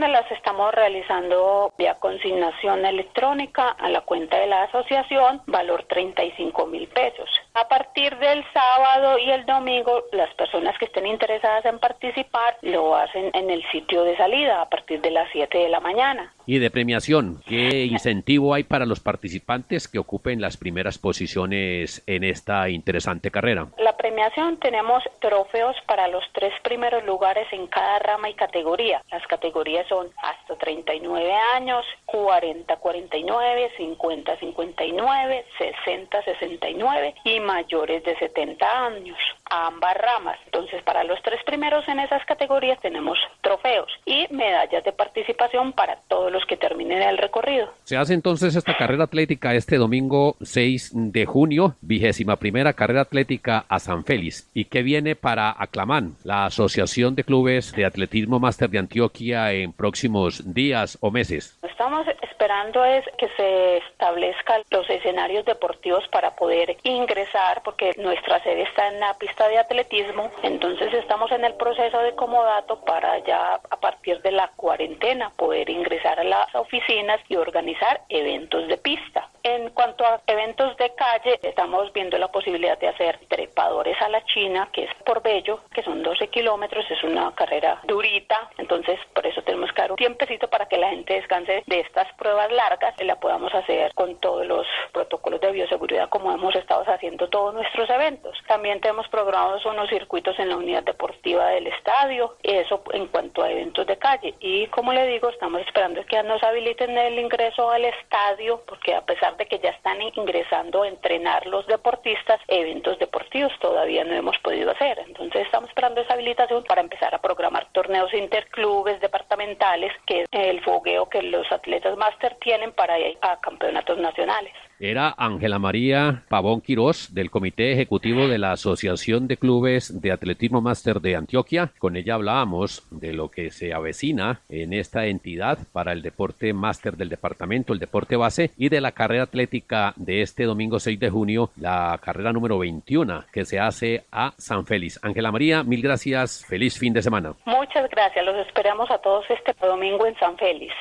Las 0.00 0.30
estamos 0.30 0.72
realizando 0.74 1.72
vía 1.76 1.94
consignación 1.96 2.86
electrónica 2.86 3.68
a 3.68 3.90
la 3.90 4.00
cuenta 4.00 4.38
de 4.38 4.46
la 4.46 4.62
asociación, 4.64 5.42
valor 5.46 5.84
35 5.84 6.66
mil 6.66 6.88
pesos. 6.88 7.28
A 7.54 7.68
partir 7.68 8.16
del 8.18 8.42
sábado 8.54 9.18
y 9.18 9.30
el 9.30 9.44
domingo, 9.44 10.04
las 10.12 10.32
personas 10.34 10.78
que 10.78 10.86
estén 10.86 11.06
interesadas 11.06 11.66
en 11.66 11.78
participar 11.78 12.56
lo 12.62 12.96
hacen 12.96 13.30
en 13.34 13.50
el 13.50 13.62
sitio 13.70 14.02
de 14.04 14.16
salida 14.16 14.62
a 14.62 14.68
partir 14.70 15.02
de 15.02 15.10
las 15.10 15.28
7 15.30 15.58
de 15.58 15.68
la 15.68 15.80
mañana. 15.80 16.32
Y 16.44 16.58
de 16.58 16.70
premiación, 16.70 17.40
¿qué 17.46 17.84
incentivo 17.84 18.54
hay 18.54 18.64
para 18.64 18.84
los 18.84 19.00
participantes 19.00 19.86
que 19.86 19.98
ocupen 19.98 20.40
las 20.40 20.56
primeras 20.56 20.98
posiciones 20.98 22.02
en 22.06 22.24
esta 22.24 22.68
interesante 22.68 23.30
carrera? 23.30 23.68
La 23.78 23.96
premiación 23.96 24.56
tenemos 24.58 25.04
trofeos 25.20 25.76
para 25.86 26.08
los 26.08 26.24
tres 26.32 26.52
primeros 26.62 27.04
lugares 27.04 27.46
en 27.52 27.68
cada 27.68 28.00
rama 28.00 28.28
y 28.28 28.34
categoría. 28.34 29.02
Las 29.10 29.24
categorías 29.28 29.86
son 29.88 30.08
hasta 30.22 30.56
39 30.56 31.32
años, 31.54 31.84
40 32.06 32.76
49, 32.76 33.70
50 33.76 34.38
59, 34.38 35.44
60 35.58 36.22
69 36.24 37.14
y 37.24 37.40
mayores 37.40 38.02
de 38.02 38.16
70 38.18 38.86
años, 38.86 39.18
ambas 39.44 39.96
ramas. 39.96 40.38
Entonces, 40.46 40.82
para 40.82 41.04
los 41.04 41.22
tres 41.22 41.42
primeros 41.44 41.86
en 41.88 42.00
esas 42.00 42.24
categorías 42.26 42.80
tenemos 42.80 43.18
trofeos 43.42 43.90
y 44.04 44.26
medallas 44.30 44.82
de 44.82 44.92
participación 44.92 45.72
para 45.72 45.96
todos 46.08 46.31
los 46.32 46.44
que 46.46 46.56
terminen 46.56 47.02
el 47.02 47.18
recorrido. 47.18 47.68
Se 47.84 47.96
hace 47.96 48.14
entonces 48.14 48.56
esta 48.56 48.76
carrera 48.76 49.04
atlética 49.04 49.54
este 49.54 49.76
domingo 49.76 50.36
6 50.40 50.92
de 50.94 51.26
junio, 51.26 51.76
vigésima 51.80 52.36
primera 52.36 52.72
carrera 52.72 53.02
atlética 53.02 53.64
a 53.68 53.78
San 53.78 54.04
Félix. 54.04 54.50
¿Y 54.54 54.66
qué 54.66 54.82
viene 54.82 55.16
para 55.16 55.54
Aclamán, 55.56 56.14
la 56.24 56.46
Asociación 56.46 57.14
de 57.14 57.24
Clubes 57.24 57.72
de 57.72 57.84
Atletismo 57.84 58.40
Máster 58.40 58.70
de 58.70 58.78
Antioquia 58.78 59.52
en 59.52 59.72
próximos 59.72 60.54
días 60.54 60.98
o 61.00 61.10
meses? 61.10 61.58
Estamos 61.62 62.06
esperando 62.42 62.84
es 62.84 63.04
que 63.18 63.28
se 63.36 63.76
establezcan 63.78 64.62
los 64.70 64.88
escenarios 64.90 65.44
deportivos 65.44 66.06
para 66.08 66.34
poder 66.34 66.76
ingresar, 66.82 67.62
porque 67.64 67.92
nuestra 67.98 68.42
sede 68.42 68.62
está 68.62 68.88
en 68.88 69.00
la 69.00 69.14
pista 69.14 69.48
de 69.48 69.58
atletismo, 69.58 70.30
entonces 70.42 70.92
estamos 70.94 71.30
en 71.32 71.44
el 71.44 71.54
proceso 71.54 71.98
de 71.98 72.14
comodato 72.14 72.80
para 72.84 73.18
ya 73.24 73.60
a 73.70 73.76
partir 73.80 74.20
de 74.22 74.32
la 74.32 74.48
cuarentena 74.56 75.30
poder 75.36 75.70
ingresar 75.70 76.18
las 76.24 76.54
oficinas 76.54 77.20
y 77.28 77.36
organizar 77.36 78.02
eventos 78.08 78.68
de 78.68 78.76
pista. 78.76 79.28
En 79.44 79.70
cuanto 79.70 80.04
a 80.06 80.20
eventos 80.28 80.76
de 80.76 80.94
calle, 80.94 81.40
estamos 81.42 81.92
viendo 81.92 82.16
la 82.16 82.28
posibilidad 82.28 82.78
de 82.78 82.88
hacer 82.88 83.18
trepadores 83.28 84.00
a 84.00 84.08
la 84.08 84.24
China, 84.26 84.68
que 84.72 84.84
es 84.84 84.94
por 85.04 85.20
Bello, 85.20 85.60
que 85.74 85.82
son 85.82 86.02
12 86.02 86.28
kilómetros, 86.28 86.88
es 86.88 87.02
una 87.02 87.34
carrera 87.34 87.80
durita, 87.82 88.50
entonces 88.58 89.00
por 89.12 89.26
eso 89.26 89.42
tenemos 89.42 89.72
que 89.72 89.82
dar 89.82 89.90
un 89.90 89.96
tiempecito 89.96 90.48
para 90.48 90.66
que 90.66 90.76
la 90.76 90.90
gente 90.90 91.14
descanse 91.14 91.64
de 91.66 91.80
estas 91.80 92.12
pruebas 92.14 92.52
largas 92.52 92.94
y 93.00 93.04
la 93.04 93.16
podamos 93.16 93.52
hacer 93.52 93.92
con 93.94 94.16
todos 94.20 94.46
los 94.46 94.66
protocolos 94.92 95.40
de 95.40 95.50
bioseguridad 95.50 96.08
como 96.08 96.32
hemos 96.32 96.54
estado 96.54 96.84
haciendo 96.86 97.28
todos 97.28 97.52
nuestros 97.52 97.90
eventos. 97.90 98.38
También 98.46 98.80
tenemos 98.80 99.08
programados 99.08 99.64
unos 99.66 99.88
circuitos 99.88 100.38
en 100.38 100.50
la 100.50 100.56
unidad 100.56 100.84
deportiva 100.84 101.48
del 101.48 101.66
estadio, 101.66 102.36
eso 102.42 102.82
en 102.92 103.06
cuanto 103.06 103.42
a 103.42 103.50
eventos 103.50 103.86
de 103.86 103.91
Y 104.40 104.66
como 104.66 104.92
le 104.92 105.06
digo, 105.06 105.30
estamos 105.30 105.62
esperando 105.62 106.04
que 106.04 106.22
nos 106.22 106.42
habiliten 106.42 106.96
el 106.98 107.18
ingreso 107.18 107.70
al 107.70 107.84
estadio, 107.84 108.62
porque 108.66 108.94
a 108.94 109.04
pesar 109.04 109.36
de 109.36 109.46
que 109.46 109.58
ya 109.58 109.70
están 109.70 110.02
ingresando 110.02 110.82
a 110.82 110.88
entrenar 110.88 111.46
los 111.46 111.66
deportistas, 111.66 112.40
eventos 112.48 112.98
deportivos 112.98 113.52
todavía 113.60 114.04
no 114.04 114.14
hemos 114.14 114.36
podido 114.38 114.70
hacer. 114.70 114.98
Entonces 115.06 115.46
estamos 115.46 115.70
esperando 115.70 116.00
esa 116.00 116.14
habilitación 116.14 116.62
para 116.64 116.82
empezar 116.82 117.14
a 117.14 117.20
programar 117.22 117.66
torneos 117.72 118.12
interclubes 118.12 119.00
departamentales, 119.00 119.92
que 120.06 120.22
es 120.22 120.28
el 120.32 120.62
fogueo 120.62 121.08
que 121.08 121.22
los 121.22 121.50
atletas 121.50 121.96
máster 121.96 122.36
tienen 122.40 122.72
para 122.72 122.98
ir 122.98 123.16
a 123.22 123.40
campeonatos 123.40 123.98
nacionales 123.98 124.52
era 124.82 125.14
Ángela 125.16 125.60
María 125.60 126.24
Pavón 126.28 126.60
Quirós 126.60 127.14
del 127.14 127.30
Comité 127.30 127.72
Ejecutivo 127.72 128.26
de 128.26 128.38
la 128.38 128.50
Asociación 128.50 129.28
de 129.28 129.36
Clubes 129.36 130.00
de 130.02 130.10
Atletismo 130.10 130.60
Máster 130.60 131.00
de 131.00 131.14
Antioquia. 131.14 131.70
Con 131.78 131.96
ella 131.96 132.14
hablábamos 132.14 132.82
de 132.90 133.12
lo 133.12 133.30
que 133.30 133.52
se 133.52 133.72
avecina 133.72 134.40
en 134.48 134.72
esta 134.72 135.06
entidad 135.06 135.58
para 135.72 135.92
el 135.92 136.02
deporte 136.02 136.52
máster 136.52 136.96
del 136.96 137.10
departamento, 137.10 137.72
el 137.72 137.78
deporte 137.78 138.16
base 138.16 138.50
y 138.56 138.70
de 138.70 138.80
la 138.80 138.90
carrera 138.90 139.22
atlética 139.22 139.92
de 139.94 140.20
este 140.20 140.44
domingo 140.44 140.80
6 140.80 140.98
de 140.98 141.10
junio, 141.10 141.50
la 141.56 141.96
carrera 142.02 142.32
número 142.32 142.58
21 142.58 143.26
que 143.32 143.44
se 143.44 143.60
hace 143.60 144.04
a 144.10 144.34
San 144.36 144.66
Félix. 144.66 144.98
Ángela 145.04 145.30
María, 145.30 145.62
mil 145.62 145.80
gracias, 145.80 146.44
feliz 146.44 146.76
fin 146.76 146.92
de 146.92 147.02
semana. 147.02 147.34
Muchas 147.44 147.88
gracias, 147.88 148.26
los 148.26 148.46
esperamos 148.48 148.90
a 148.90 148.98
todos 148.98 149.24
este 149.30 149.54
domingo 149.64 150.06
en 150.06 150.18
San 150.18 150.36
Félix. 150.36 150.74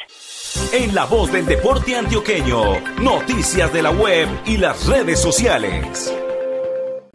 En 0.74 0.96
la 0.96 1.06
voz 1.06 1.32
del 1.32 1.46
deporte 1.46 1.96
antioqueño, 1.96 2.80
noticias 3.00 3.72
de 3.72 3.84
la 3.84 3.91
web 3.92 4.28
y 4.46 4.58
las 4.58 4.88
redes 4.88 5.20
sociales. 5.20 6.14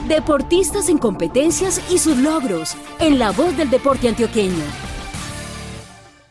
Deportistas 0.08 0.88
en 0.88 0.98
competencias 0.98 1.80
y 1.92 1.98
sus 1.98 2.16
logros 2.16 2.74
en 2.98 3.18
la 3.18 3.30
voz 3.32 3.56
del 3.56 3.70
deporte 3.70 4.08
antioqueño. 4.08 4.97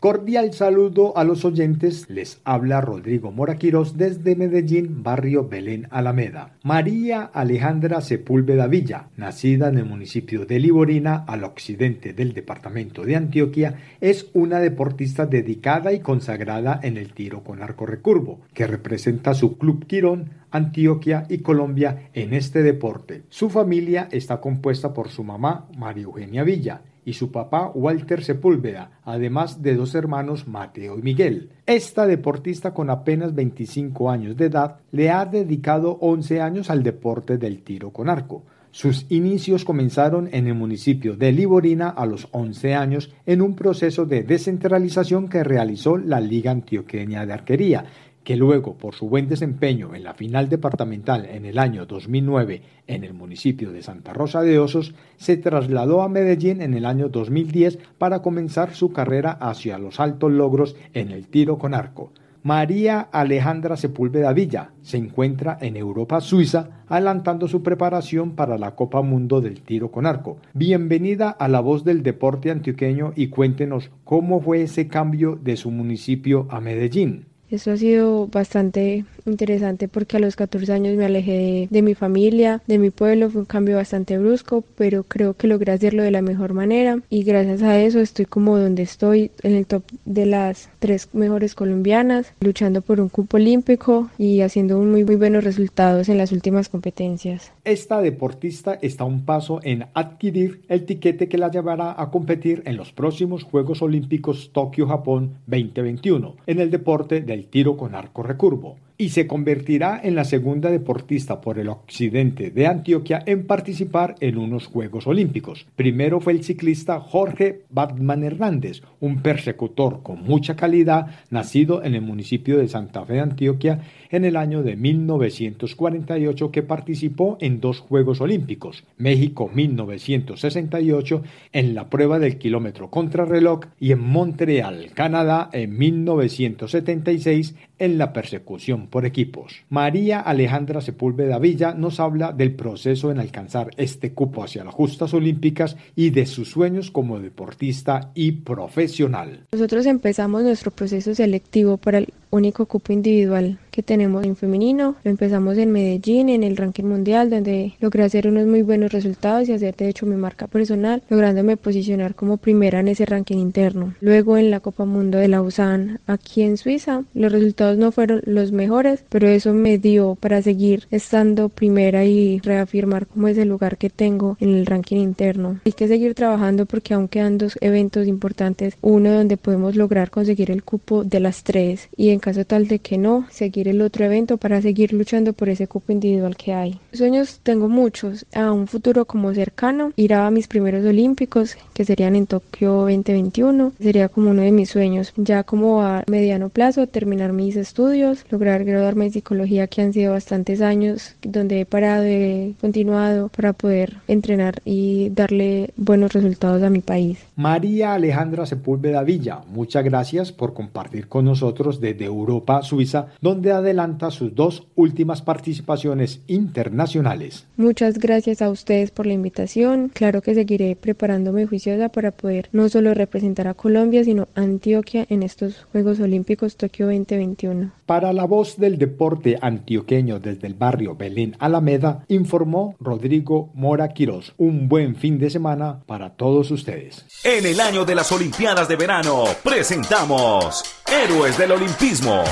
Cordial 0.08 0.54
saludo 0.54 1.18
a 1.18 1.26
los 1.26 1.44
oyentes, 1.44 2.10
les 2.10 2.40
habla 2.46 2.80
Rodrigo 2.80 3.34
Moraquiros 3.34 3.98
desde 3.98 4.38
Medellín, 4.38 5.04
barrio 5.04 5.50
Belén 5.50 5.90
Alameda. 5.92 6.56
María 6.64 7.24
Alejandra 7.24 8.00
Sepúlveda 8.00 8.68
Villa, 8.68 9.10
nacida 9.18 9.68
en 9.68 9.80
el 9.80 9.84
municipio 9.84 10.46
de 10.46 10.60
Liborina, 10.60 11.26
al 11.28 11.44
occidente 11.44 12.14
del 12.14 12.34
departamento 12.34 13.04
de 13.04 13.18
Antioquia, 13.18 13.76
es 14.00 14.30
una 14.34 14.60
deportista 14.60 15.26
dedicada 15.26 15.92
y 15.92 16.00
consagrada 16.00 16.80
en 16.82 16.96
el 16.96 17.12
tiro 17.12 17.44
con 17.44 17.62
arco 17.62 17.86
recurvo, 17.86 18.40
que 18.54 18.66
representa 18.66 19.34
su 19.34 19.58
club 19.58 19.88
Quirón, 19.88 20.30
Antioquia 20.52 21.26
y 21.28 21.40
Colombia 21.40 22.10
en 22.14 22.34
este 22.34 22.64
deporte. 22.64 23.24
Su 23.28 23.50
familia 23.50 24.08
está 24.10 24.40
compuesta 24.40 24.94
por 24.94 25.10
su 25.10 25.26
mamá, 25.26 25.68
María 25.78 26.06
Eugenia 26.06 26.46
Villa, 26.46 26.80
y 27.08 27.14
su 27.14 27.32
papá 27.32 27.72
Walter 27.74 28.22
Sepúlveda, 28.22 29.00
además 29.06 29.62
de 29.62 29.76
dos 29.76 29.96
hermanos 29.96 30.46
Mateo 30.46 31.00
y 31.00 31.02
Miguel. 31.02 31.52
Esta 31.66 32.06
deportista 32.06 32.74
con 32.74 32.90
apenas 32.90 33.34
25 33.34 34.12
años 34.12 34.36
de 34.36 34.48
edad 34.48 34.82
le 34.92 35.10
ha 35.10 35.26
dedicado 35.26 35.98
11 36.02 36.42
años 36.42 36.70
al 36.70 36.84
deporte 36.84 37.38
del 37.38 37.64
tiro 37.64 37.92
con 37.92 38.10
arco. 38.10 38.44
Sus 38.72 39.06
inicios 39.08 39.64
comenzaron 39.64 40.28
en 40.34 40.48
el 40.48 40.56
municipio 40.56 41.16
de 41.16 41.32
Liborina 41.32 41.88
a 41.88 42.06
los 42.06 42.28
11 42.32 42.76
años 42.76 43.10
en 43.26 43.42
un 43.42 43.56
proceso 43.56 44.06
de 44.06 44.24
descentralización 44.24 45.30
que 45.30 45.46
realizó 45.46 45.98
la 45.98 46.20
Liga 46.20 46.52
Antioqueña 46.52 47.26
de 47.26 47.32
Arquería 47.32 47.86
que 48.28 48.36
luego, 48.36 48.78
por 48.78 48.94
su 48.94 49.08
buen 49.08 49.30
desempeño 49.30 49.96
en 49.96 50.04
la 50.04 50.14
final 50.14 50.50
departamental 50.50 51.26
en 51.28 51.46
el 51.46 51.58
año 51.58 51.86
2009 51.86 52.62
en 52.86 53.06
el 53.06 53.14
municipio 53.14 53.72
de 53.72 53.82
Santa 53.82 54.12
Rosa 54.12 54.42
de 54.42 54.60
Osos, 54.60 54.96
se 55.16 55.38
trasladó 55.38 56.02
a 56.02 56.10
Medellín 56.10 56.62
en 56.62 56.74
el 56.74 56.86
año 56.86 57.08
2010 57.08 57.80
para 57.98 58.22
comenzar 58.22 58.74
su 58.74 58.92
carrera 58.92 59.32
hacia 59.32 59.78
los 59.78 60.02
altos 60.02 60.30
logros 60.30 60.76
en 60.94 61.12
el 61.12 61.30
tiro 61.30 61.58
con 61.58 61.74
arco. 61.74 62.12
María 62.44 63.00
Alejandra 63.00 63.78
Sepúlveda 63.78 64.34
Villa 64.34 64.72
se 64.82 64.98
encuentra 64.98 65.58
en 65.62 65.78
Europa 65.78 66.20
Suiza 66.20 66.84
adelantando 66.90 67.48
su 67.48 67.64
preparación 67.64 68.32
para 68.32 68.58
la 68.58 68.76
Copa 68.76 69.02
Mundo 69.04 69.40
del 69.40 69.62
Tiro 69.62 69.90
con 69.90 70.06
Arco. 70.06 70.36
Bienvenida 70.54 71.30
a 71.30 71.48
la 71.48 71.62
voz 71.62 71.86
del 71.86 72.04
deporte 72.04 72.52
antioqueño 72.52 73.14
y 73.16 73.28
cuéntenos 73.30 73.90
cómo 74.04 74.42
fue 74.42 74.64
ese 74.64 74.90
cambio 74.90 75.40
de 75.42 75.56
su 75.56 75.72
municipio 75.72 76.46
a 76.50 76.60
Medellín. 76.60 77.28
Eso 77.50 77.72
ha 77.72 77.77
sido 77.77 78.27
bastante 78.27 79.06
interesante 79.30 79.88
porque 79.88 80.18
a 80.18 80.20
los 80.20 80.36
14 80.36 80.72
años 80.72 80.96
me 80.96 81.06
alejé 81.06 81.68
de, 81.70 81.82
mi 81.82 81.96
familia, 81.96 82.62
de 82.68 82.80
mi 82.80 82.90
pueblo, 82.90 83.30
fue 83.30 83.42
un 83.42 83.46
cambio 83.46 83.76
bastante 83.76 84.18
brusco, 84.18 84.64
pero 84.76 85.04
creo 85.04 85.34
que 85.34 85.48
logré 85.48 85.72
hacerlo 85.72 86.04
de 86.04 86.12
la 86.12 86.22
mejor 86.22 86.54
manera 86.54 87.00
y 87.10 87.24
gracias 87.24 87.62
a 87.62 87.80
eso 87.80 88.00
estoy 88.00 88.26
como 88.26 88.58
donde 88.58 88.84
estoy, 88.84 89.32
en 89.44 89.56
el 89.56 89.66
top 89.66 89.84
de 90.06 90.26
las 90.26 90.70
tres 90.80 91.10
mejores 91.14 91.56
colombianas, 91.56 92.34
luchando 92.40 92.82
por 92.82 93.00
un 93.00 93.10
cupo 93.10 93.38
olímpico 93.38 94.10
y 94.18 94.42
haciendo 94.42 94.80
muy, 94.80 95.04
muy 95.04 95.16
buenos 95.16 95.44
resultados 95.44 96.10
en 96.10 96.18
las 96.18 96.32
últimas 96.32 96.70
competencias. 96.70 97.52
Esta 97.64 98.02
deportista 98.02 98.78
está 98.82 99.04
a 99.04 99.08
un 99.08 99.26
paso 99.26 99.60
en 99.63 99.86
adquirir 99.94 100.62
el 100.70 100.86
tiquete 100.86 101.28
que 101.28 101.38
la 101.38 101.52
llevará 101.52 101.96
a 102.02 102.10
competir 102.10 102.63
en 102.66 102.78
los 102.78 102.92
próximos 102.92 103.44
Juegos 103.44 103.82
Olímpicos 103.82 104.52
Tokio-Japón 104.54 105.36
2021 105.48 106.36
en 106.46 106.60
el 106.60 106.72
deporte 106.72 107.22
de 107.22 107.34
el 107.34 107.46
tiro 107.46 107.78
con 107.78 107.94
arco 107.94 108.24
recurvo 108.24 108.78
y 108.98 109.10
se 109.10 109.28
convertirá 109.28 110.00
en 110.04 110.16
la 110.16 110.24
segunda 110.24 110.72
deportista 110.72 111.40
por 111.42 111.60
el 111.60 111.70
occidente 111.70 112.50
de 112.50 112.68
Antioquia 112.68 113.22
en 113.26 113.46
participar 113.46 114.16
en 114.20 114.38
unos 114.38 114.68
Juegos 114.68 115.06
Olímpicos. 115.06 115.68
Primero 115.76 116.20
fue 116.20 116.34
el 116.34 116.44
ciclista 116.44 117.00
Jorge 117.00 117.62
Batman 117.70 118.24
Hernández, 118.24 118.82
un 119.00 119.22
persecutor 119.22 120.02
con 120.02 120.24
mucha 120.24 120.56
calidad, 120.56 121.08
nacido 121.30 121.84
en 121.84 121.96
el 121.96 122.02
municipio 122.02 122.58
de 122.58 122.68
Santa 122.68 123.06
Fe 123.06 123.14
de 123.14 123.20
Antioquia 123.22 123.82
en 124.10 124.26
el 124.26 124.36
año 124.36 124.64
de 124.64 124.76
1948 124.76 126.52
que 126.52 126.64
participó 126.64 127.38
en 127.40 127.60
dos 127.60 127.80
Juegos 127.80 128.22
Olímpicos, 128.22 128.84
México 128.98 129.50
1968 129.54 131.24
en 131.54 131.76
la 131.76 131.90
prueba 131.90 132.20
del 132.20 132.38
kilómetro 132.38 132.90
contrarreloj 132.90 133.62
y 133.80 133.92
en 133.92 134.00
Montreal, 134.00 134.92
Canadá 134.94 135.50
en 135.54 135.78
1976 135.78 137.56
en 137.80 137.98
la 137.98 138.13
persecución 138.13 138.88
por 138.88 139.06
equipos. 139.06 139.63
María 139.70 140.20
Alejandra 140.20 140.82
Sepúlveda 140.82 141.40
Villa 141.40 141.74
nos 141.74 142.00
habla 142.00 142.32
del 142.32 142.56
proceso 142.56 143.12
en 143.12 143.20
alcanzar 143.20 143.72
este 143.78 144.13
cupo 144.13 144.44
hacia 144.44 144.63
las 144.63 144.74
justas 144.74 145.13
olímpicas 145.13 145.78
y 145.96 146.10
de 146.10 146.26
sus 146.26 146.50
sueños 146.52 146.92
como 146.92 147.20
deportista 147.20 148.12
y 148.13 148.32
profesional. 148.32 149.46
Nosotros 149.52 149.86
empezamos 149.86 150.44
nuestro 150.44 150.72
proceso 150.72 151.13
selectivo 151.16 151.78
para 151.78 152.00
el 152.00 152.13
único 152.30 152.66
cupo 152.66 152.94
individual 152.94 153.60
que 153.78 153.84
tenemos 153.84 154.26
en 154.26 154.36
femenino. 154.36 154.96
Lo 155.04 155.12
empezamos 155.12 155.56
en 155.60 155.72
Medellín, 155.72 156.30
en 156.30 156.44
el 156.44 156.58
ranking 156.58 156.86
mundial, 156.86 157.30
donde 157.30 157.74
logré 157.80 158.04
hacer 158.04 158.28
unos 158.28 158.48
muy 158.48 158.63
buenos 158.63 158.92
resultados 158.92 159.48
y 159.48 159.54
hacer 159.54 159.76
de 159.76 159.88
hecho 159.88 160.08
mi 160.08 160.16
marca 160.16 160.48
personal, 160.48 161.04
lográndome 161.10 161.58
posicionar 161.58 162.16
como 162.16 162.38
primera 162.38 162.80
en 162.80 162.88
ese 162.88 163.06
ranking 163.06 163.38
interno. 163.38 163.94
Luego 164.02 164.38
en 164.38 164.50
la 164.50 164.62
Copa 164.62 164.86
Mundo 164.86 165.20
de 165.20 165.28
la 165.28 165.44
USAN 165.44 166.00
aquí 166.08 166.42
en 166.42 166.58
Suiza, 166.58 167.04
los 167.13 167.32
resultados 167.32 167.78
no 167.78 167.92
fueron 167.92 168.22
los 168.26 168.52
mejores, 168.52 169.04
pero 169.10 169.28
eso 169.28 169.54
me 169.54 169.78
dio 169.78 170.16
para 170.16 170.42
seguir 170.42 170.88
estando 170.90 171.50
primera 171.50 172.04
y 172.04 172.40
reafirmar 172.40 173.06
como 173.06 173.28
ese 173.28 173.46
lugar 173.46 173.78
que 173.78 173.92
tengo 173.92 174.38
en 174.40 174.56
el 174.56 174.66
ranking 174.66 174.98
interno. 174.98 175.60
Hay 175.66 175.74
que 175.74 175.88
seguir 175.88 176.16
trabajando 176.16 176.66
porque 176.66 176.96
aún 176.96 177.08
quedan 177.08 177.38
dos 177.38 177.60
eventos 177.62 178.08
importantes, 178.08 178.76
uno 178.82 179.12
donde 179.13 179.38
podemos 179.38 179.76
lograr 179.76 180.10
conseguir 180.10 180.50
el 180.50 180.63
cupo 180.63 181.04
de 181.04 181.20
las 181.20 181.44
tres 181.44 181.90
y 181.96 182.10
en 182.10 182.16
caso 182.19 182.45
tal 182.45 182.67
de 182.67 182.80
que 182.80 182.97
no, 182.97 183.25
seguir 183.30 183.67
el 183.67 183.82
otro 183.82 184.06
evento 184.06 184.38
para 184.38 184.62
seguir 184.62 184.93
luchando 184.93 185.34
por 185.34 185.49
ese 185.49 185.67
cupo 185.67 185.91
individual 185.91 186.36
que 186.36 186.53
hay. 186.53 186.80
Sueños 186.93 187.39
tengo 187.43 187.69
muchos, 187.69 188.25
a 188.34 188.51
un 188.51 188.67
futuro 188.67 189.06
como 189.06 189.34
cercano, 189.34 189.91
ir 189.95 190.13
a 190.13 190.30
mis 190.32 190.47
primeros 190.47 190.86
olímpicos, 190.86 191.58
que 191.73 191.86
serían 191.86 192.15
en 192.15 192.27
Tokio 192.27 192.71
2021, 192.82 193.73
sería 193.80 194.10
como 194.10 194.32
uno 194.32 194.41
de 194.41 194.51
mis 194.51 194.69
sueños. 194.69 195.13
Ya 195.15 195.43
como 195.43 195.82
a 195.82 196.03
mediano 196.08 196.49
plazo, 196.49 196.88
terminar 196.88 197.34
mis 197.34 197.56
estudios, 197.56 198.25
lograr 198.30 198.63
graduarme 198.63 199.06
en 199.06 199.12
psicología, 199.12 199.67
que 199.67 199.82
han 199.82 199.93
sido 199.93 200.13
bastantes 200.13 200.62
años, 200.62 201.15
donde 201.21 201.62
he 201.62 201.65
parado, 201.65 202.03
he 202.03 202.53
continuado 202.62 203.30
para 203.30 203.53
poder 203.53 203.97
entrenar 204.08 204.62
y 204.65 205.10
darle 205.10 205.71
buenos 205.77 206.13
resultados 206.13 206.63
a 206.63 206.69
mi 206.69 206.80
país. 206.80 207.19
María 207.36 207.93
Alejandra 207.93 208.45
Sepúlveda 208.45 209.03
Villa, 209.03 209.41
muchas 209.47 209.84
gracias 209.84 210.32
por 210.32 210.53
compartir 210.53 211.08
con 211.08 211.25
nosotros 211.25 211.80
desde 211.80 212.07
Europa, 212.08 212.63
Suiza, 212.63 213.08
donde 213.22 213.52
adelanta 213.52 214.12
sus 214.12 214.34
dos 214.34 214.67
últimas 214.76 215.22
participaciones 215.22 216.22
internacionales. 216.28 217.46
Muchas 217.58 218.00
gracias 218.00 218.41
a 218.41 218.50
ustedes 218.50 218.91
por 218.91 219.06
la 219.06 219.13
invitación. 219.13 219.89
Claro 219.93 220.22
que 220.22 220.36
seguiré 220.36 220.76
preparándome 220.76 221.46
juiciosa 221.46 221.89
para 221.89 222.12
poder 222.12 222.50
no 222.52 222.70
solo 222.70 222.93
representar 222.93 223.48
a 223.48 223.54
Colombia, 223.54 224.04
sino 224.04 224.28
a 224.36 224.41
Antioquia 224.41 225.06
en 225.10 225.24
estos 225.24 225.65
Juegos 225.72 226.00
Olímpicos 226.00 226.58
Tokio 226.58 226.88
2021. 226.88 227.72
Para 227.86 228.13
la 228.13 228.26
voz 228.26 228.58
del 228.58 228.78
deporte 228.78 229.38
antioqueño 229.41 230.20
desde 230.20 230.48
el 230.48 230.54
barrio 230.54 230.96
Belén 230.96 231.36
Alameda, 231.39 232.04
informó 232.08 232.76
Rodrigo 232.80 233.50
Mora 233.54 233.89
Quirós. 233.89 234.34
Un 234.38 234.67
buen 234.67 234.96
fin 234.96 235.17
de 235.20 235.30
semana 235.30 235.82
para 235.86 236.12
todos 236.12 236.52
ustedes. 236.52 237.06
En 237.24 237.46
el 237.46 237.60
año 237.60 237.86
de 237.86 237.96
las 237.96 238.12
Olimpiadas 238.12 238.67
de 238.67 238.76
Verano, 238.76 239.24
presentamos 239.43 240.63
Héroes 240.91 241.38
del 241.38 241.52
Olimpismo. 241.52 242.23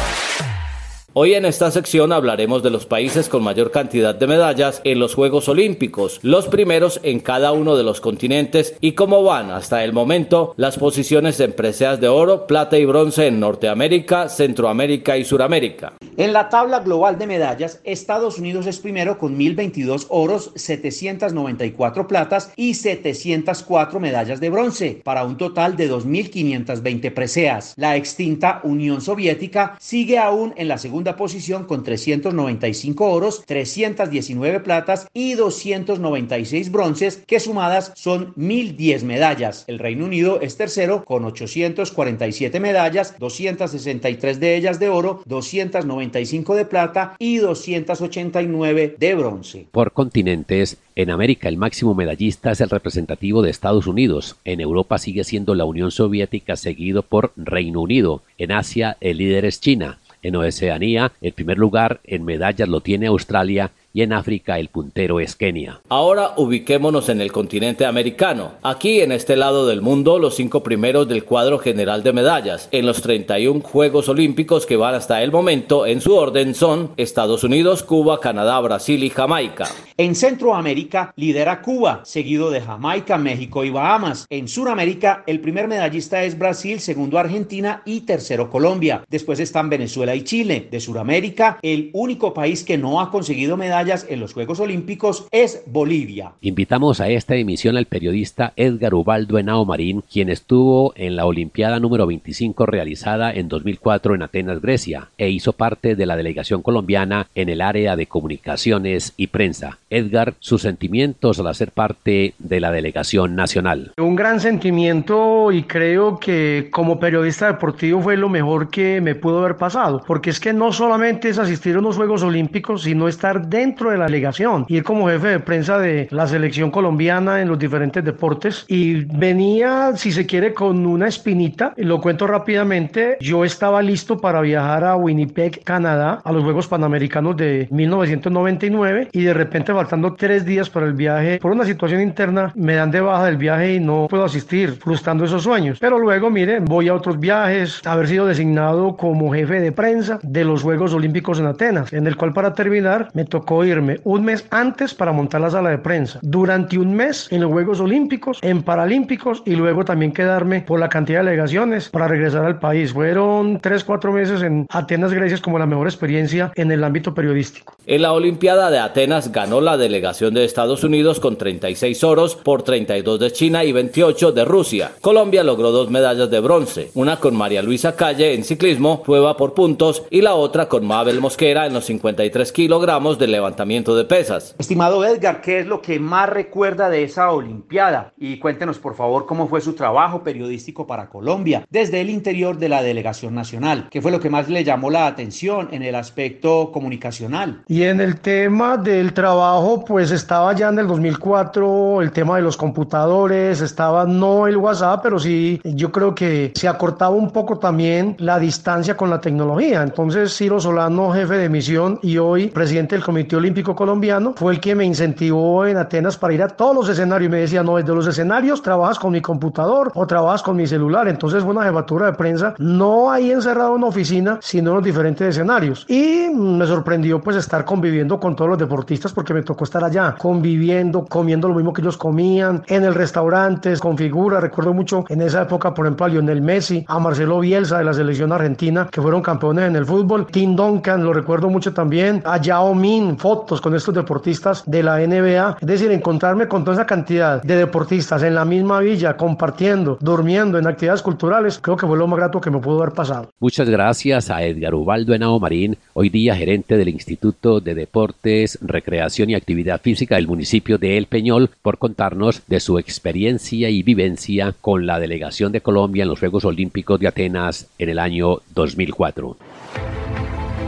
Hoy 1.17 1.33
en 1.33 1.45
esta 1.45 1.71
sección 1.71 2.11
hablaremos 2.11 2.61
de 2.61 2.69
los 2.69 2.85
países 2.85 3.29
con 3.29 3.41
mayor 3.41 3.71
cantidad 3.71 4.13
de 4.13 4.27
medallas 4.27 4.81
en 4.83 4.99
los 4.99 5.15
Juegos 5.15 5.47
Olímpicos, 5.47 6.19
los 6.23 6.49
primeros 6.49 6.99
en 7.03 7.21
cada 7.21 7.53
uno 7.53 7.77
de 7.77 7.83
los 7.83 8.01
continentes 8.01 8.75
y 8.81 8.95
cómo 8.95 9.23
van 9.23 9.49
hasta 9.49 9.85
el 9.85 9.93
momento 9.93 10.53
las 10.57 10.77
posiciones 10.77 11.39
en 11.39 11.53
preseas 11.53 12.01
de 12.01 12.09
oro, 12.09 12.47
plata 12.47 12.77
y 12.77 12.83
bronce 12.83 13.27
en 13.27 13.39
Norteamérica, 13.39 14.27
Centroamérica 14.27 15.15
y 15.15 15.23
Suramérica. 15.23 15.93
En 16.17 16.33
la 16.33 16.49
tabla 16.49 16.79
global 16.79 17.17
de 17.17 17.27
medallas, 17.27 17.79
Estados 17.85 18.37
Unidos 18.37 18.67
es 18.67 18.79
primero 18.79 19.17
con 19.17 19.37
1022 19.37 20.07
oros, 20.09 20.51
794 20.55 22.07
platas 22.07 22.51
y 22.57 22.73
704 22.73 24.01
medallas 24.01 24.41
de 24.41 24.49
bronce, 24.49 25.01
para 25.01 25.23
un 25.23 25.37
total 25.37 25.77
de 25.77 25.87
2520 25.87 27.11
preseas. 27.11 27.73
La 27.77 27.95
extinta 27.95 28.59
Unión 28.63 28.99
Soviética 28.99 29.77
sigue 29.79 30.17
aún 30.17 30.53
en 30.57 30.67
la 30.67 30.77
segunda 30.77 31.04
posición 31.13 31.65
con 31.65 31.83
395 31.83 33.05
oros, 33.05 33.43
319 33.45 34.59
platas 34.59 35.07
y 35.13 35.33
296 35.35 36.71
bronces, 36.71 37.23
que 37.27 37.39
sumadas 37.39 37.91
son 37.95 38.33
1010 38.35 39.03
medallas. 39.03 39.63
El 39.67 39.79
Reino 39.79 40.05
Unido 40.05 40.41
es 40.41 40.57
tercero 40.57 41.05
con 41.05 41.25
847 41.25 42.59
medallas, 42.59 43.15
263 43.19 44.39
de 44.39 44.55
ellas 44.55 44.79
de 44.79 44.89
oro, 44.89 45.21
295 45.25 46.55
de 46.55 46.65
plata 46.65 47.15
y 47.19 47.37
289 47.37 48.95
de 48.99 49.15
bronce. 49.15 49.67
Por 49.71 49.91
continentes, 49.93 50.77
en 50.95 51.09
América 51.09 51.49
el 51.49 51.57
máximo 51.57 51.93
medallista 51.93 52.51
es 52.51 52.61
el 52.61 52.69
representativo 52.69 53.41
de 53.41 53.49
Estados 53.49 53.87
Unidos, 53.87 54.37
en 54.45 54.61
Europa 54.61 54.97
sigue 54.97 55.23
siendo 55.23 55.53
la 55.55 55.65
Unión 55.65 55.91
Soviética 55.91 56.55
seguido 56.55 57.03
por 57.03 57.33
Reino 57.35 57.81
Unido, 57.81 58.23
en 58.37 58.51
Asia 58.51 58.97
el 59.01 59.17
líder 59.17 59.45
es 59.45 59.59
China, 59.59 59.99
en 60.25 60.35
Oceanía, 60.35 61.11
el 61.21 61.33
primer 61.33 61.57
lugar 61.57 61.99
en 62.03 62.25
medallas 62.25 62.67
lo 62.67 62.81
tiene 62.81 63.07
Australia 63.07 63.71
y 63.95 64.01
en 64.01 64.11
África 64.11 64.59
el 64.59 64.67
puntero 64.67 65.21
es 65.21 65.37
Kenia. 65.37 65.79
Ahora 65.87 66.33
ubiquémonos 66.35 67.07
en 67.07 67.21
el 67.21 67.31
continente 67.31 67.85
americano. 67.85 68.51
Aquí 68.61 68.99
en 68.99 69.13
este 69.13 69.37
lado 69.37 69.67
del 69.67 69.81
mundo 69.81 70.19
los 70.19 70.35
cinco 70.35 70.63
primeros 70.63 71.07
del 71.07 71.23
cuadro 71.23 71.59
general 71.59 72.03
de 72.03 72.11
medallas 72.11 72.67
en 72.73 72.87
los 72.87 73.01
31 73.01 73.61
Juegos 73.61 74.09
Olímpicos 74.09 74.65
que 74.65 74.75
van 74.75 74.95
hasta 74.95 75.23
el 75.23 75.31
momento 75.31 75.85
en 75.85 76.01
su 76.01 76.13
orden 76.13 76.55
son 76.55 76.91
Estados 76.97 77.45
Unidos, 77.45 77.83
Cuba, 77.83 78.19
Canadá, 78.19 78.59
Brasil 78.59 79.01
y 79.01 79.09
Jamaica. 79.09 79.69
En 79.95 80.13
Centroamérica 80.13 81.13
lidera 81.15 81.61
Cuba, 81.61 82.01
seguido 82.03 82.51
de 82.51 82.59
Jamaica, 82.59 83.17
México 83.17 83.63
y 83.63 83.69
Bahamas. 83.69 84.27
En 84.29 84.49
Suramérica 84.49 85.23
el 85.25 85.39
primer 85.39 85.69
medallista 85.69 86.21
es 86.25 86.37
Brasil, 86.37 86.81
segundo 86.81 87.17
Argentina 87.17 87.81
y 87.85 88.01
tercero 88.01 88.49
Colombia. 88.49 89.05
Después 89.07 89.39
están 89.39 89.69
Venezuela 89.69 90.13
y 90.15 90.25
Chile. 90.25 90.67
De 90.69 90.81
Suramérica 90.81 91.59
el 91.61 91.91
único 91.93 92.33
país 92.33 92.65
que 92.65 92.77
no 92.77 92.99
ha 92.99 93.09
conseguido 93.09 93.55
medallas 93.55 93.84
en 93.85 94.19
los 94.19 94.33
Juegos 94.33 94.59
Olímpicos 94.59 95.27
es 95.29 95.61
Bolivia. 95.67 96.31
Invitamos 96.41 97.01
a 97.01 97.09
esta 97.09 97.35
emisión 97.35 97.77
al 97.77 97.85
periodista 97.85 98.51
Edgar 98.55 98.95
Ubaldo 98.95 99.37
Henao 99.37 99.63
Marín, 99.63 100.01
quien 100.01 100.29
estuvo 100.29 100.91
en 100.95 101.15
la 101.15 101.27
Olimpiada 101.27 101.79
número 101.79 102.07
25 102.07 102.65
realizada 102.65 103.31
en 103.31 103.47
2004 103.47 104.15
en 104.15 104.23
Atenas, 104.23 104.59
Grecia, 104.59 105.09
e 105.19 105.29
hizo 105.29 105.53
parte 105.53 105.95
de 105.95 106.05
la 106.07 106.17
delegación 106.17 106.63
colombiana 106.63 107.27
en 107.35 107.47
el 107.49 107.61
área 107.61 107.95
de 107.95 108.07
comunicaciones 108.07 109.13
y 109.17 109.27
prensa. 109.27 109.77
Edgar, 109.91 110.33
sus 110.39 110.63
sentimientos 110.63 111.39
al 111.39 111.45
hacer 111.45 111.71
parte 111.71 112.33
de 112.39 112.59
la 112.59 112.71
delegación 112.71 113.35
nacional. 113.35 113.91
Un 113.99 114.15
gran 114.15 114.39
sentimiento 114.39 115.51
y 115.51 115.61
creo 115.61 116.19
que 116.19 116.69
como 116.71 116.99
periodista 116.99 117.45
deportivo 117.45 118.01
fue 118.01 118.17
lo 118.17 118.29
mejor 118.29 118.71
que 118.71 118.99
me 118.99 119.13
pudo 119.13 119.39
haber 119.39 119.57
pasado, 119.57 120.03
porque 120.07 120.31
es 120.31 120.39
que 120.39 120.53
no 120.53 120.73
solamente 120.73 121.29
es 121.29 121.37
asistir 121.37 121.75
a 121.75 121.79
unos 121.79 121.97
Juegos 121.97 122.23
Olímpicos, 122.23 122.81
sino 122.81 123.07
estar 123.07 123.47
dentro 123.47 123.74
de 123.75 123.97
la 123.97 124.05
delegación, 124.05 124.65
ir 124.69 124.83
como 124.83 125.07
jefe 125.09 125.27
de 125.27 125.39
prensa 125.39 125.77
de 125.77 126.07
la 126.11 126.27
selección 126.27 126.71
colombiana 126.71 127.41
en 127.41 127.49
los 127.49 127.59
diferentes 127.59 128.03
deportes 128.03 128.65
y 128.67 129.03
venía, 129.05 129.91
si 129.95 130.11
se 130.11 130.25
quiere, 130.25 130.53
con 130.53 130.85
una 130.85 131.07
espinita, 131.07 131.73
lo 131.75 131.99
cuento 131.99 132.25
rápidamente, 132.25 133.17
yo 133.19 133.43
estaba 133.43 133.81
listo 133.81 134.17
para 134.17 134.41
viajar 134.41 134.83
a 134.85 134.95
Winnipeg, 134.95 135.63
Canadá, 135.63 136.21
a 136.23 136.31
los 136.31 136.43
Juegos 136.43 136.67
Panamericanos 136.67 137.35
de 137.35 137.67
1999 137.69 139.09
y 139.11 139.23
de 139.23 139.33
repente 139.33 139.73
faltando 139.73 140.13
tres 140.13 140.45
días 140.45 140.69
para 140.69 140.85
el 140.85 140.93
viaje, 140.93 141.39
por 141.39 141.51
una 141.51 141.65
situación 141.65 142.01
interna, 142.01 142.53
me 142.55 142.75
dan 142.75 142.91
de 142.91 143.01
baja 143.01 143.25
del 143.25 143.37
viaje 143.37 143.75
y 143.75 143.79
no 143.79 144.07
puedo 144.09 144.23
asistir, 144.23 144.71
frustrando 144.71 145.25
esos 145.25 145.43
sueños. 145.43 145.77
Pero 145.79 145.99
luego, 145.99 146.29
miren, 146.29 146.65
voy 146.65 146.87
a 146.87 146.93
otros 146.93 147.19
viajes, 147.19 147.81
haber 147.85 148.07
sido 148.07 148.25
designado 148.25 148.95
como 148.95 149.33
jefe 149.33 149.59
de 149.59 149.71
prensa 149.71 150.19
de 150.23 150.45
los 150.45 150.63
Juegos 150.63 150.93
Olímpicos 150.93 151.39
en 151.39 151.47
Atenas, 151.47 151.91
en 151.91 152.07
el 152.07 152.15
cual 152.15 152.33
para 152.33 152.53
terminar 152.53 153.09
me 153.13 153.25
tocó 153.25 153.64
irme 153.65 153.99
un 154.03 154.23
mes 154.23 154.45
antes 154.49 154.93
para 154.93 155.11
montar 155.11 155.41
la 155.41 155.49
sala 155.49 155.69
de 155.69 155.77
prensa, 155.77 156.19
durante 156.21 156.77
un 156.77 156.93
mes 156.93 157.27
en 157.31 157.41
los 157.41 157.51
Juegos 157.51 157.79
Olímpicos, 157.79 158.39
en 158.41 158.63
Paralímpicos 158.63 159.41
y 159.45 159.55
luego 159.55 159.83
también 159.83 160.11
quedarme 160.11 160.61
por 160.61 160.79
la 160.79 160.89
cantidad 160.89 161.19
de 161.19 161.25
delegaciones 161.25 161.89
para 161.89 162.07
regresar 162.07 162.45
al 162.45 162.59
país. 162.59 162.93
Fueron 162.93 163.59
tres, 163.59 163.83
cuatro 163.83 164.11
meses 164.11 164.41
en 164.41 164.67
Atenas, 164.69 165.13
Grecia, 165.13 165.39
como 165.41 165.59
la 165.59 165.65
mejor 165.65 165.87
experiencia 165.87 166.51
en 166.55 166.71
el 166.71 166.83
ámbito 166.83 167.13
periodístico. 167.13 167.75
En 167.87 168.01
la 168.01 168.13
Olimpiada 168.13 168.69
de 168.71 168.79
Atenas 168.79 169.31
ganó 169.31 169.61
la 169.61 169.77
delegación 169.77 170.33
de 170.33 170.45
Estados 170.45 170.83
Unidos 170.83 171.19
con 171.19 171.37
36 171.37 172.03
oros 172.03 172.35
por 172.35 172.63
32 172.63 173.19
de 173.19 173.31
China 173.31 173.63
y 173.63 173.71
28 173.71 174.31
de 174.31 174.45
Rusia. 174.45 174.91
Colombia 175.01 175.43
logró 175.43 175.71
dos 175.71 175.89
medallas 175.89 176.29
de 176.29 176.39
bronce, 176.39 176.91
una 176.93 177.17
con 177.17 177.35
María 177.35 177.61
Luisa 177.61 177.95
Calle 177.95 178.33
en 178.33 178.43
ciclismo, 178.43 179.03
prueba 179.03 179.37
por 179.37 179.53
puntos, 179.53 180.03
y 180.09 180.21
la 180.21 180.35
otra 180.35 180.67
con 180.67 180.85
Mabel 180.85 181.19
Mosquera 181.19 181.65
en 181.65 181.73
los 181.73 181.85
53 181.85 182.51
kilogramos 182.51 183.17
de 183.17 183.27
levantamiento 183.27 183.54
de 183.55 184.05
pesas. 184.05 184.55
Estimado 184.59 185.05
Edgar, 185.05 185.41
¿qué 185.41 185.59
es 185.59 185.65
lo 185.65 185.81
que 185.81 185.99
más 185.99 186.29
recuerda 186.29 186.89
de 186.89 187.03
esa 187.03 187.31
Olimpiada? 187.31 188.13
Y 188.17 188.37
cuéntenos 188.37 188.79
por 188.79 188.95
favor 188.95 189.25
cómo 189.25 189.47
fue 189.47 189.61
su 189.61 189.73
trabajo 189.73 190.23
periodístico 190.23 190.85
para 190.85 191.09
Colombia 191.09 191.65
desde 191.69 192.01
el 192.01 192.09
interior 192.09 192.57
de 192.57 192.69
la 192.69 192.83
delegación 192.83 193.33
nacional. 193.33 193.87
¿Qué 193.89 194.01
fue 194.01 194.11
lo 194.11 194.19
que 194.19 194.29
más 194.29 194.49
le 194.49 194.63
llamó 194.63 194.89
la 194.89 195.07
atención 195.07 195.69
en 195.71 195.83
el 195.83 195.95
aspecto 195.95 196.71
comunicacional? 196.71 197.63
Y 197.67 197.83
en 197.83 198.01
el 198.01 198.19
tema 198.19 198.77
del 198.77 199.13
trabajo, 199.13 199.83
pues 199.85 200.11
estaba 200.11 200.53
ya 200.53 200.69
en 200.69 200.79
el 200.79 200.87
2004 200.87 202.01
el 202.01 202.11
tema 202.11 202.35
de 202.35 202.41
los 202.41 202.57
computadores, 202.57 203.61
estaba 203.61 204.05
no 204.05 204.47
el 204.47 204.57
WhatsApp, 204.57 205.01
pero 205.01 205.17
sí 205.17 205.61
yo 205.63 205.91
creo 205.91 206.13
que 206.13 206.51
se 206.55 206.67
acortaba 206.67 207.15
un 207.15 207.31
poco 207.31 207.57
también 207.57 208.15
la 208.19 208.37
distancia 208.37 208.97
con 208.97 209.09
la 209.09 209.21
tecnología. 209.21 209.81
Entonces 209.81 210.35
Ciro 210.35 210.59
Solano, 210.59 211.11
jefe 211.11 211.37
de 211.37 211.49
misión 211.49 211.99
y 212.01 212.17
hoy 212.17 212.47
presidente 212.47 212.95
del 212.95 213.03
Comité 213.03 213.34
Comité 213.35 213.45
Olímpico 213.45 213.75
Colombiano, 213.75 214.33
fue 214.35 214.53
el 214.53 214.59
que 214.59 214.75
me 214.75 214.85
incentivó 214.85 215.65
en 215.65 215.77
Atenas 215.77 216.17
para 216.17 216.33
ir 216.33 216.41
a 216.41 216.47
todos 216.47 216.75
los 216.75 216.89
escenarios. 216.89 217.27
Y 217.27 217.31
me 217.31 217.39
decía, 217.39 217.63
no, 217.63 217.75
desde 217.75 217.93
los 217.93 218.07
escenarios 218.07 218.61
trabajas 218.61 218.97
con 218.97 219.11
mi 219.11 219.21
computador 219.21 219.91
o 219.93 220.07
trabajas 220.07 220.41
con 220.41 220.55
mi 220.55 220.65
celular. 220.65 221.07
Entonces 221.07 221.43
fue 221.43 221.51
una 221.51 221.63
jefatura 221.63 222.07
de 222.07 222.13
prensa, 222.13 222.53
no 222.57 223.11
ahí 223.11 223.31
encerrado 223.31 223.71
en 223.71 223.75
una 223.75 223.87
oficina, 223.87 224.39
sino 224.41 224.71
en 224.71 224.75
los 224.75 224.85
diferentes 224.85 225.27
escenarios. 225.27 225.85
Y 225.89 226.29
me 226.33 226.65
sorprendió 226.65 227.21
pues 227.21 227.37
estar 227.37 227.65
conviviendo 227.65 228.19
con 228.19 228.35
todos 228.35 228.49
los 228.49 228.57
deportistas 228.57 229.11
porque 229.11 229.33
me 229.33 229.41
tocó 229.43 229.63
estar 229.63 229.83
allá, 229.83 230.15
conviviendo, 230.17 231.05
comiendo 231.05 231.47
lo 231.47 231.55
mismo 231.55 231.73
que 231.73 231.81
ellos 231.81 231.97
comían, 231.97 232.63
en 232.67 232.83
el 232.83 232.95
restaurante, 232.95 233.77
con 233.79 233.97
figuras. 233.97 234.41
Recuerdo 234.41 234.73
mucho 234.73 235.03
en 235.09 235.21
esa 235.21 235.43
época, 235.43 235.73
por 235.73 235.85
ejemplo, 235.85 236.05
a 236.05 236.09
Lionel 236.09 236.41
Messi, 236.41 236.85
a 236.87 236.99
Marcelo 236.99 237.39
Bielsa 237.39 237.79
de 237.79 237.85
la 237.85 237.93
selección 237.93 238.31
argentina, 238.31 238.87
que 238.91 239.01
fueron 239.01 239.21
campeones 239.21 239.67
en 239.67 239.75
el 239.75 239.85
fútbol. 239.85 240.27
Tim 240.27 240.55
Duncan, 240.55 241.03
lo 241.03 241.13
recuerdo 241.13 241.49
mucho 241.49 241.73
también. 241.73 242.21
A 242.25 242.37
Yao 242.37 242.73
Min, 242.73 243.17
fotos 243.25 243.59
con 243.59 243.73
estos 243.73 243.95
deportistas 243.95 244.61
de 244.67 244.83
la 244.83 244.99
NBA. 244.99 245.57
Es 245.59 245.67
decir, 245.67 245.91
encontrarme 245.91 246.47
con 246.47 246.63
toda 246.63 246.75
esa 246.75 246.85
cantidad 246.85 247.41
de 247.41 247.55
deportistas 247.55 248.21
en 248.21 248.35
la 248.35 248.45
misma 248.45 248.81
villa, 248.81 249.17
compartiendo, 249.17 249.97
durmiendo 249.99 250.59
en 250.59 250.67
actividades 250.67 251.01
culturales, 251.01 251.57
creo 251.57 251.75
que 251.75 251.87
fue 251.87 251.97
lo 251.97 252.05
más 252.05 252.19
grato 252.19 252.39
que 252.39 252.51
me 252.51 252.59
pudo 252.59 252.83
haber 252.83 252.93
pasado. 252.93 253.31
Muchas 253.39 253.67
gracias 253.67 254.29
a 254.29 254.43
Edgar 254.43 254.75
Ubaldo 254.75 255.15
Henao 255.15 255.39
Marín, 255.39 255.75
hoy 255.93 256.09
día 256.09 256.35
gerente 256.35 256.77
del 256.77 256.89
Instituto 256.89 257.61
de 257.61 257.73
Deportes, 257.73 258.59
Recreación 258.61 259.31
y 259.31 259.33
Actividad 259.33 259.81
Física 259.81 260.17
del 260.17 260.27
municipio 260.27 260.77
de 260.77 260.95
El 260.95 261.07
Peñol, 261.07 261.49
por 261.63 261.79
contarnos 261.79 262.43
de 262.45 262.59
su 262.59 262.77
experiencia 262.77 263.71
y 263.71 263.81
vivencia 263.81 264.53
con 264.61 264.85
la 264.85 264.99
delegación 264.99 265.51
de 265.51 265.61
Colombia 265.61 266.03
en 266.03 266.09
los 266.09 266.19
Juegos 266.19 266.45
Olímpicos 266.45 266.99
de 266.99 267.07
Atenas 267.07 267.69
en 267.79 267.89
el 267.89 267.97
año 267.97 268.41
2004. 268.53 269.35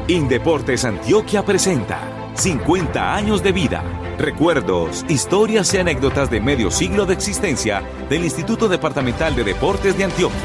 Indeportes 0.07 0.85
Antioquia 0.85 1.43
presenta 1.43 2.16
50 2.37 3.15
años 3.15 3.41
de 3.41 3.51
vida, 3.51 3.83
recuerdos, 4.19 5.03
historias 5.09 5.73
y 5.73 5.79
anécdotas 5.79 6.29
de 6.29 6.39
medio 6.39 6.69
siglo 6.69 7.07
de 7.07 7.15
existencia 7.15 7.81
del 8.09 8.23
Instituto 8.23 8.69
Departamental 8.69 9.35
de 9.35 9.43
Deportes 9.43 9.97
de 9.97 10.03
Antioquia. 10.03 10.37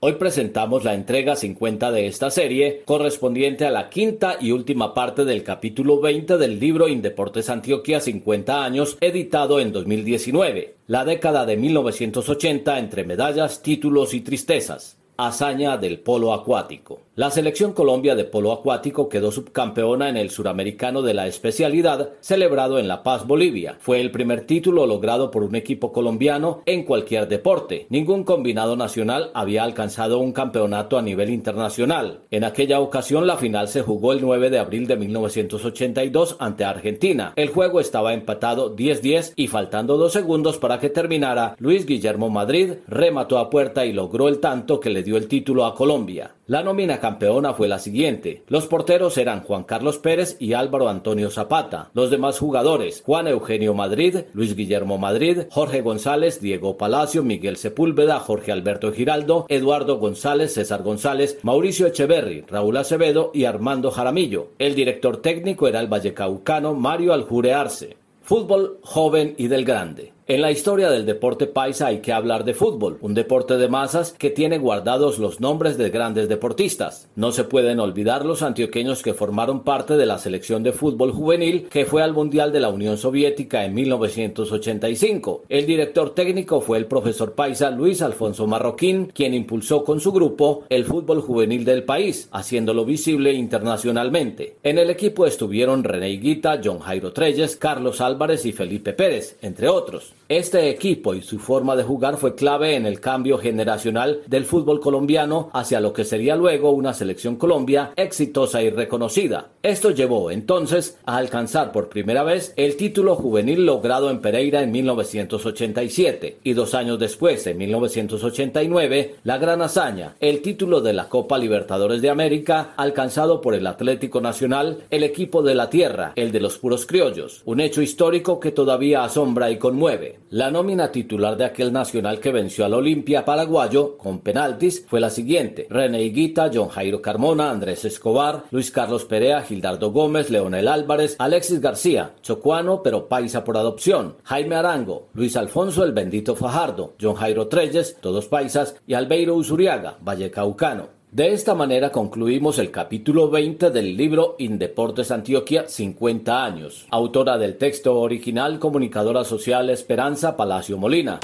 Hoy 0.00 0.14
presentamos 0.14 0.84
la 0.84 0.94
entrega 0.94 1.36
50 1.36 1.92
de 1.92 2.06
esta 2.06 2.30
serie, 2.30 2.82
correspondiente 2.86 3.66
a 3.66 3.70
la 3.70 3.90
quinta 3.90 4.38
y 4.40 4.52
última 4.52 4.94
parte 4.94 5.26
del 5.26 5.42
capítulo 5.42 6.00
20 6.00 6.38
del 6.38 6.58
libro 6.58 6.88
Indeportes 6.88 7.50
Antioquia 7.50 8.00
50 8.00 8.64
años, 8.64 8.96
editado 9.02 9.60
en 9.60 9.72
2019, 9.72 10.76
la 10.86 11.04
década 11.04 11.44
de 11.44 11.58
1980 11.58 12.78
entre 12.78 13.04
medallas, 13.04 13.60
títulos 13.60 14.14
y 14.14 14.22
tristezas. 14.22 14.98
Hazaña 15.20 15.76
del 15.78 15.98
polo 15.98 16.32
acuático. 16.32 17.00
La 17.16 17.32
selección 17.32 17.72
Colombia 17.72 18.14
de 18.14 18.22
polo 18.22 18.52
acuático 18.52 19.08
quedó 19.08 19.32
subcampeona 19.32 20.08
en 20.08 20.16
el 20.16 20.30
suramericano 20.30 21.02
de 21.02 21.14
la 21.14 21.26
especialidad 21.26 22.10
celebrado 22.20 22.78
en 22.78 22.86
La 22.86 23.02
Paz, 23.02 23.26
Bolivia. 23.26 23.76
Fue 23.80 24.00
el 24.00 24.12
primer 24.12 24.42
título 24.42 24.86
logrado 24.86 25.32
por 25.32 25.42
un 25.42 25.56
equipo 25.56 25.90
colombiano 25.90 26.62
en 26.66 26.84
cualquier 26.84 27.26
deporte. 27.26 27.88
Ningún 27.90 28.22
combinado 28.22 28.76
nacional 28.76 29.32
había 29.34 29.64
alcanzado 29.64 30.20
un 30.20 30.30
campeonato 30.30 30.96
a 30.96 31.02
nivel 31.02 31.30
internacional. 31.30 32.20
En 32.30 32.44
aquella 32.44 32.78
ocasión 32.78 33.26
la 33.26 33.36
final 33.36 33.66
se 33.66 33.82
jugó 33.82 34.12
el 34.12 34.20
9 34.20 34.50
de 34.50 34.60
abril 34.60 34.86
de 34.86 34.98
1982 34.98 36.36
ante 36.38 36.64
Argentina. 36.64 37.32
El 37.34 37.48
juego 37.48 37.80
estaba 37.80 38.14
empatado 38.14 38.76
10-10 38.76 39.32
y 39.34 39.48
faltando 39.48 39.96
dos 39.96 40.12
segundos 40.12 40.58
para 40.58 40.78
que 40.78 40.90
terminara, 40.90 41.56
Luis 41.58 41.84
Guillermo 41.84 42.30
Madrid 42.30 42.74
remató 42.86 43.38
a 43.38 43.50
puerta 43.50 43.84
y 43.84 43.92
logró 43.92 44.28
el 44.28 44.38
tanto 44.38 44.78
que 44.78 44.90
le 44.90 45.07
dio 45.08 45.16
el 45.16 45.26
título 45.26 45.64
a 45.64 45.74
Colombia. 45.74 46.34
La 46.46 46.62
nómina 46.62 47.00
campeona 47.00 47.54
fue 47.54 47.66
la 47.66 47.78
siguiente. 47.78 48.42
Los 48.46 48.66
porteros 48.66 49.16
eran 49.16 49.40
Juan 49.40 49.64
Carlos 49.64 49.96
Pérez 49.96 50.36
y 50.38 50.52
Álvaro 50.52 50.90
Antonio 50.90 51.30
Zapata. 51.30 51.88
Los 51.94 52.10
demás 52.10 52.38
jugadores, 52.38 53.02
Juan 53.06 53.26
Eugenio 53.26 53.72
Madrid, 53.72 54.18
Luis 54.34 54.54
Guillermo 54.54 54.98
Madrid, 54.98 55.44
Jorge 55.50 55.80
González, 55.80 56.42
Diego 56.42 56.76
Palacio, 56.76 57.22
Miguel 57.22 57.56
Sepúlveda, 57.56 58.20
Jorge 58.20 58.52
Alberto 58.52 58.92
Giraldo, 58.92 59.46
Eduardo 59.48 59.96
González, 59.98 60.52
César 60.52 60.82
González, 60.82 61.38
Mauricio 61.42 61.86
Echeverri, 61.86 62.44
Raúl 62.46 62.76
Acevedo 62.76 63.30
y 63.32 63.46
Armando 63.46 63.90
Jaramillo. 63.90 64.48
El 64.58 64.74
director 64.74 65.22
técnico 65.22 65.68
era 65.68 65.80
el 65.80 65.86
vallecaucano 65.88 66.74
Mario 66.74 67.14
Aljure 67.14 67.54
Arce. 67.54 67.96
Fútbol 68.20 68.78
joven 68.82 69.34
y 69.38 69.48
del 69.48 69.64
grande. 69.64 70.17
En 70.30 70.42
la 70.42 70.50
historia 70.50 70.90
del 70.90 71.06
deporte 71.06 71.46
paisa 71.46 71.86
hay 71.86 72.00
que 72.00 72.12
hablar 72.12 72.44
de 72.44 72.52
fútbol, 72.52 72.98
un 73.00 73.14
deporte 73.14 73.56
de 73.56 73.66
masas 73.66 74.12
que 74.12 74.28
tiene 74.28 74.58
guardados 74.58 75.18
los 75.18 75.40
nombres 75.40 75.78
de 75.78 75.88
grandes 75.88 76.28
deportistas. 76.28 77.08
No 77.16 77.32
se 77.32 77.44
pueden 77.44 77.80
olvidar 77.80 78.26
los 78.26 78.42
antioqueños 78.42 79.02
que 79.02 79.14
formaron 79.14 79.64
parte 79.64 79.96
de 79.96 80.04
la 80.04 80.18
selección 80.18 80.62
de 80.62 80.72
fútbol 80.72 81.12
juvenil 81.12 81.68
que 81.70 81.86
fue 81.86 82.02
al 82.02 82.12
Mundial 82.12 82.52
de 82.52 82.60
la 82.60 82.68
Unión 82.68 82.98
Soviética 82.98 83.64
en 83.64 83.72
1985. 83.72 85.44
El 85.48 85.64
director 85.64 86.10
técnico 86.14 86.60
fue 86.60 86.76
el 86.76 86.84
profesor 86.84 87.32
paisa 87.32 87.70
Luis 87.70 88.02
Alfonso 88.02 88.46
Marroquín, 88.46 89.06
quien 89.06 89.32
impulsó 89.32 89.82
con 89.82 89.98
su 89.98 90.12
grupo 90.12 90.64
el 90.68 90.84
fútbol 90.84 91.22
juvenil 91.22 91.64
del 91.64 91.84
país, 91.84 92.28
haciéndolo 92.32 92.84
visible 92.84 93.32
internacionalmente. 93.32 94.56
En 94.62 94.76
el 94.76 94.90
equipo 94.90 95.24
estuvieron 95.24 95.84
René 95.84 96.10
Guita, 96.18 96.60
John 96.62 96.80
Jairo 96.80 97.14
Treyes, 97.14 97.56
Carlos 97.56 98.02
Álvarez 98.02 98.44
y 98.44 98.52
Felipe 98.52 98.92
Pérez, 98.92 99.38
entre 99.40 99.70
otros. 99.70 100.17
Este 100.28 100.68
equipo 100.68 101.14
y 101.14 101.22
su 101.22 101.38
forma 101.38 101.74
de 101.74 101.84
jugar 101.84 102.18
fue 102.18 102.34
clave 102.34 102.76
en 102.76 102.84
el 102.84 103.00
cambio 103.00 103.38
generacional 103.38 104.20
del 104.26 104.44
fútbol 104.44 104.78
colombiano 104.78 105.48
hacia 105.54 105.80
lo 105.80 105.94
que 105.94 106.04
sería 106.04 106.36
luego 106.36 106.70
una 106.70 106.92
selección 106.92 107.36
Colombia 107.36 107.92
exitosa 107.96 108.60
y 108.60 108.68
reconocida. 108.68 109.48
Esto 109.62 109.90
llevó 109.90 110.30
entonces 110.30 110.98
a 111.06 111.16
alcanzar 111.16 111.72
por 111.72 111.88
primera 111.88 112.24
vez 112.24 112.52
el 112.56 112.76
título 112.76 113.16
juvenil 113.16 113.64
logrado 113.64 114.10
en 114.10 114.20
Pereira 114.20 114.62
en 114.62 114.70
1987 114.70 116.40
y 116.44 116.52
dos 116.52 116.74
años 116.74 116.98
después, 116.98 117.46
en 117.46 117.56
1989, 117.56 119.14
la 119.24 119.38
gran 119.38 119.62
hazaña, 119.62 120.14
el 120.20 120.42
título 120.42 120.82
de 120.82 120.92
la 120.92 121.08
Copa 121.08 121.38
Libertadores 121.38 122.02
de 122.02 122.10
América 122.10 122.74
alcanzado 122.76 123.40
por 123.40 123.54
el 123.54 123.66
Atlético 123.66 124.20
Nacional, 124.20 124.82
el 124.90 125.04
equipo 125.04 125.42
de 125.42 125.54
la 125.54 125.70
tierra, 125.70 126.12
el 126.16 126.32
de 126.32 126.40
los 126.40 126.58
puros 126.58 126.84
criollos, 126.84 127.40
un 127.46 127.60
hecho 127.60 127.80
histórico 127.80 128.38
que 128.40 128.52
todavía 128.52 129.04
asombra 129.04 129.50
y 129.50 129.56
conmueve. 129.56 130.17
La 130.30 130.50
nómina 130.50 130.92
titular 130.92 131.38
de 131.38 131.46
aquel 131.46 131.72
nacional 131.72 132.20
que 132.20 132.32
venció 132.32 132.66
al 132.66 132.74
Olimpia 132.74 133.24
paraguayo 133.24 133.96
con 133.96 134.18
penaltis 134.18 134.84
fue 134.86 135.00
la 135.00 135.08
siguiente: 135.08 135.66
René 135.70 136.02
Higuita, 136.02 136.50
John 136.52 136.68
Jairo 136.68 137.00
Carmona, 137.00 137.50
Andrés 137.50 137.86
Escobar, 137.86 138.44
Luis 138.50 138.70
Carlos 138.70 139.06
Perea, 139.06 139.40
Gildardo 139.40 139.90
Gómez, 139.90 140.28
Leonel 140.28 140.68
Álvarez, 140.68 141.16
Alexis 141.18 141.62
García, 141.62 142.12
chocuano 142.20 142.82
pero 142.82 143.08
paisa 143.08 143.42
por 143.42 143.56
adopción, 143.56 144.16
Jaime 144.24 144.56
Arango, 144.56 145.08
Luis 145.14 145.34
Alfonso 145.34 145.82
el 145.82 145.92
Bendito 145.92 146.36
Fajardo, 146.36 146.92
John 147.00 147.14
Jairo 147.14 147.48
Treyes, 147.48 147.96
todos 147.98 148.26
paisas, 148.26 148.76
y 148.86 148.92
Albeiro 148.92 149.34
Usuriaga, 149.34 149.96
Vallecaucano. 150.02 150.97
De 151.10 151.32
esta 151.32 151.54
manera 151.54 151.90
concluimos 151.90 152.58
el 152.58 152.70
capítulo 152.70 153.30
20 153.30 153.70
del 153.70 153.96
libro 153.96 154.36
Indeportes 154.38 155.10
Antioquia 155.10 155.66
50 155.66 156.44
años. 156.44 156.86
Autora 156.90 157.38
del 157.38 157.56
texto 157.56 157.98
original, 157.98 158.58
comunicadora 158.58 159.24
social 159.24 159.70
Esperanza 159.70 160.36
Palacio 160.36 160.76
Molina. 160.76 161.18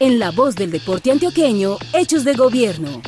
En 0.00 0.18
la 0.18 0.32
voz 0.32 0.54
del 0.54 0.70
deporte 0.70 1.10
antioqueño, 1.10 1.78
Hechos 1.94 2.24
de 2.24 2.34
Gobierno. 2.34 3.00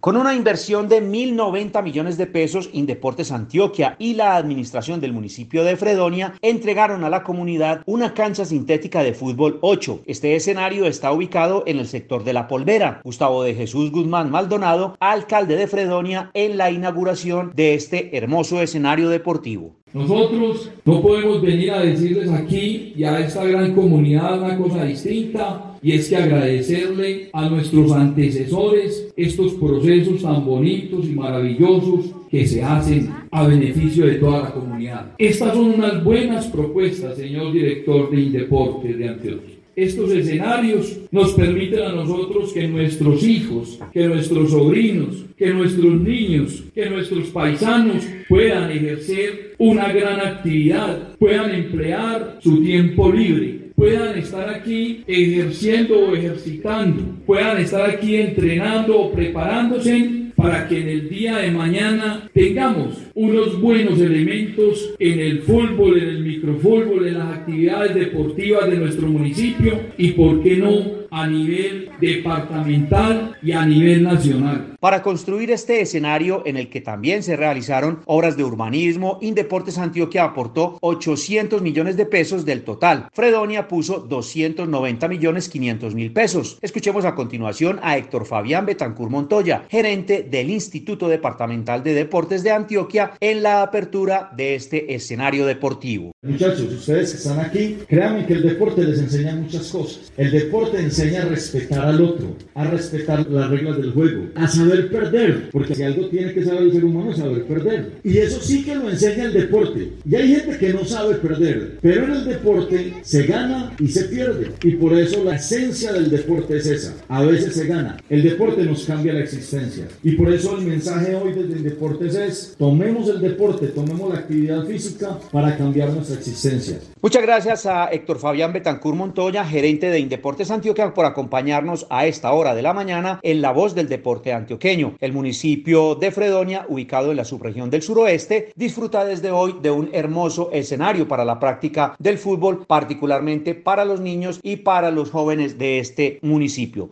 Con 0.00 0.16
una 0.16 0.34
inversión 0.34 0.88
de 0.88 1.02
1.090 1.02 1.82
millones 1.82 2.16
de 2.16 2.26
pesos, 2.26 2.70
Indeportes 2.72 3.30
Antioquia 3.30 3.96
y 3.98 4.14
la 4.14 4.36
administración 4.36 4.98
del 4.98 5.12
municipio 5.12 5.62
de 5.62 5.76
Fredonia 5.76 6.32
entregaron 6.40 7.04
a 7.04 7.10
la 7.10 7.22
comunidad 7.22 7.82
una 7.84 8.14
cancha 8.14 8.46
sintética 8.46 9.02
de 9.02 9.12
fútbol 9.12 9.58
8. 9.60 10.04
Este 10.06 10.34
escenario 10.36 10.86
está 10.86 11.12
ubicado 11.12 11.64
en 11.66 11.78
el 11.78 11.86
sector 11.86 12.24
de 12.24 12.32
La 12.32 12.48
Polvera. 12.48 13.02
Gustavo 13.04 13.42
de 13.42 13.54
Jesús 13.54 13.90
Guzmán 13.90 14.30
Maldonado, 14.30 14.96
alcalde 15.00 15.56
de 15.56 15.66
Fredonia, 15.66 16.30
en 16.32 16.56
la 16.56 16.70
inauguración 16.70 17.52
de 17.54 17.74
este 17.74 18.16
hermoso 18.16 18.62
escenario 18.62 19.10
deportivo. 19.10 19.76
Nosotros 19.92 20.70
no 20.86 21.02
podemos 21.02 21.42
venir 21.42 21.72
a 21.72 21.80
decirles 21.80 22.30
aquí 22.30 22.94
y 22.96 23.04
a 23.04 23.18
esta 23.18 23.44
gran 23.44 23.74
comunidad 23.74 24.40
una 24.40 24.56
cosa 24.56 24.82
distinta 24.82 25.69
y 25.82 25.92
es 25.92 26.08
que 26.08 26.16
agradecerle 26.16 27.30
a 27.32 27.48
nuestros 27.48 27.92
antecesores 27.92 29.12
estos 29.16 29.54
procesos 29.54 30.22
tan 30.22 30.44
bonitos 30.44 31.06
y 31.06 31.12
maravillosos 31.12 32.06
que 32.30 32.46
se 32.46 32.62
hacen 32.62 33.10
a 33.30 33.46
beneficio 33.46 34.06
de 34.06 34.16
toda 34.16 34.42
la 34.42 34.52
comunidad. 34.52 35.12
Estas 35.18 35.54
son 35.54 35.74
unas 35.74 36.02
buenas 36.04 36.46
propuestas, 36.46 37.16
señor 37.16 37.52
director 37.52 38.10
de 38.10 38.20
Indeportes 38.20 38.98
de 38.98 39.08
Antioquia. 39.08 39.60
Estos 39.76 40.10
escenarios 40.10 40.98
nos 41.10 41.32
permiten 41.32 41.82
a 41.82 41.92
nosotros 41.92 42.52
que 42.52 42.66
nuestros 42.68 43.22
hijos, 43.22 43.78
que 43.92 44.06
nuestros 44.08 44.50
sobrinos, 44.50 45.24
que 45.38 45.54
nuestros 45.54 46.00
niños, 46.00 46.64
que 46.74 46.90
nuestros 46.90 47.28
paisanos 47.28 48.04
puedan 48.28 48.70
ejercer 48.70 49.54
una 49.58 49.92
gran 49.92 50.20
actividad, 50.20 51.16
puedan 51.18 51.54
emplear 51.54 52.38
su 52.40 52.62
tiempo 52.62 53.10
libre, 53.10 53.59
puedan 53.80 54.18
estar 54.18 54.46
aquí 54.50 55.02
ejerciendo 55.06 55.98
o 56.00 56.14
ejercitando, 56.14 57.02
puedan 57.24 57.56
estar 57.56 57.88
aquí 57.88 58.16
entrenando 58.16 59.00
o 59.00 59.10
preparándose 59.10 60.06
para 60.36 60.68
que 60.68 60.82
en 60.82 60.88
el 60.90 61.08
día 61.08 61.38
de 61.38 61.50
mañana 61.50 62.28
tengamos 62.34 62.98
unos 63.14 63.58
buenos 63.58 63.98
elementos 63.98 64.94
en 64.98 65.20
el 65.20 65.38
fútbol, 65.40 65.96
en 65.96 66.08
el 66.08 66.20
microfútbol, 66.20 67.08
en 67.08 67.18
las 67.20 67.38
actividades 67.38 67.94
deportivas 67.94 68.70
de 68.70 68.76
nuestro 68.76 69.08
municipio 69.08 69.80
y, 69.96 70.10
por 70.10 70.42
qué 70.42 70.56
no, 70.56 70.99
a 71.10 71.26
nivel 71.26 71.90
departamental 72.00 73.36
y 73.42 73.52
a 73.52 73.66
nivel 73.66 74.02
nacional. 74.02 74.76
Para 74.80 75.02
construir 75.02 75.50
este 75.50 75.80
escenario 75.80 76.42
en 76.46 76.56
el 76.56 76.70
que 76.70 76.80
también 76.80 77.22
se 77.22 77.36
realizaron 77.36 78.00
obras 78.06 78.36
de 78.36 78.44
urbanismo, 78.44 79.18
Indeportes 79.20 79.78
Antioquia 79.78 80.24
aportó 80.24 80.78
800 80.80 81.60
millones 81.60 81.96
de 81.96 82.06
pesos 82.06 82.44
del 82.44 82.62
total. 82.62 83.08
Fredonia 83.12 83.68
puso 83.68 83.98
290 83.98 85.08
millones 85.08 85.48
500 85.48 85.94
mil 85.94 86.12
pesos. 86.12 86.58
Escuchemos 86.62 87.04
a 87.04 87.14
continuación 87.14 87.80
a 87.82 87.98
Héctor 87.98 88.24
Fabián 88.24 88.64
Betancur 88.64 89.10
Montoya, 89.10 89.64
gerente 89.68 90.26
del 90.30 90.50
Instituto 90.50 91.08
Departamental 91.08 91.82
de 91.82 91.94
Deportes 91.94 92.42
de 92.42 92.52
Antioquia, 92.52 93.12
en 93.20 93.42
la 93.42 93.62
apertura 93.62 94.30
de 94.36 94.54
este 94.54 94.94
escenario 94.94 95.46
deportivo. 95.46 96.12
Muchachos, 96.22 96.72
ustedes 96.72 97.10
que 97.10 97.16
están 97.16 97.40
aquí, 97.40 97.78
créanme 97.88 98.26
que 98.26 98.34
el 98.34 98.42
deporte 98.42 98.82
les 98.82 98.98
enseña 98.98 99.34
muchas 99.34 99.68
cosas. 99.68 100.12
El 100.16 100.30
deporte 100.30 100.78
enseña 100.78 100.99
a 101.00 101.24
respetar 101.24 101.86
al 101.86 102.00
otro, 102.02 102.36
a 102.54 102.64
respetar 102.64 103.28
las 103.30 103.50
reglas 103.50 103.76
del 103.78 103.92
juego, 103.92 104.26
a 104.34 104.46
saber 104.46 104.90
perder, 104.90 105.50
porque 105.50 105.74
si 105.74 105.82
algo 105.82 106.08
tiene 106.08 106.32
que 106.32 106.44
saber 106.44 106.62
el 106.62 106.72
ser 106.72 106.84
humano 106.84 107.14
saber 107.14 107.44
perder. 107.44 107.92
Y 108.04 108.18
eso 108.18 108.40
sí 108.40 108.64
que 108.64 108.74
lo 108.74 108.90
enseña 108.90 109.24
el 109.24 109.32
deporte. 109.32 109.92
Y 110.08 110.14
hay 110.14 110.28
gente 110.34 110.58
que 110.58 110.72
no 110.72 110.84
sabe 110.84 111.14
perder, 111.16 111.78
pero 111.80 112.04
en 112.04 112.12
el 112.12 112.24
deporte 112.26 112.94
se 113.02 113.22
gana 113.24 113.72
y 113.78 113.88
se 113.88 114.04
pierde. 114.04 114.52
Y 114.62 114.72
por 114.72 114.98
eso 114.98 115.24
la 115.24 115.36
esencia 115.36 115.92
del 115.92 116.10
deporte 116.10 116.58
es 116.58 116.66
esa. 116.66 116.94
A 117.08 117.22
veces 117.22 117.54
se 117.54 117.66
gana. 117.66 117.96
El 118.08 118.22
deporte 118.22 118.62
nos 118.62 118.84
cambia 118.84 119.12
la 119.12 119.20
existencia. 119.20 119.86
Y 120.02 120.12
por 120.12 120.32
eso 120.32 120.56
el 120.58 120.66
mensaje 120.66 121.14
hoy 121.14 121.32
desde 121.32 121.60
Deportes 121.62 122.14
es, 122.14 122.54
tomemos 122.58 123.08
el 123.08 123.20
deporte, 123.20 123.68
tomemos 123.68 124.12
la 124.12 124.20
actividad 124.20 124.64
física 124.64 125.18
para 125.30 125.56
cambiar 125.56 125.90
nuestra 125.90 126.16
existencia. 126.16 126.78
Muchas 127.00 127.22
gracias 127.22 127.66
a 127.66 127.86
Héctor 127.86 128.18
Fabián 128.18 128.52
Betancur 128.52 128.94
Montoya, 128.94 129.44
gerente 129.44 129.90
de 129.90 129.98
Indeportes 129.98 130.50
Antioquia, 130.50 130.84
por 130.94 131.06
acompañarnos 131.06 131.86
a 131.90 132.06
esta 132.06 132.32
hora 132.32 132.54
de 132.54 132.62
la 132.62 132.72
mañana 132.72 133.20
en 133.22 133.40
La 133.42 133.52
Voz 133.52 133.74
del 133.74 133.88
Deporte 133.88 134.32
Antioqueño. 134.32 134.96
El 135.00 135.12
municipio 135.12 135.94
de 135.94 136.10
Fredonia, 136.10 136.66
ubicado 136.68 137.10
en 137.10 137.16
la 137.16 137.24
subregión 137.24 137.70
del 137.70 137.82
suroeste, 137.82 138.52
disfruta 138.56 139.04
desde 139.04 139.30
hoy 139.30 139.56
de 139.62 139.70
un 139.70 139.90
hermoso 139.92 140.50
escenario 140.52 141.06
para 141.08 141.24
la 141.24 141.38
práctica 141.38 141.94
del 141.98 142.18
fútbol, 142.18 142.64
particularmente 142.66 143.54
para 143.54 143.84
los 143.84 144.00
niños 144.00 144.40
y 144.42 144.56
para 144.56 144.90
los 144.90 145.10
jóvenes 145.10 145.58
de 145.58 145.78
este 145.78 146.18
municipio. 146.22 146.90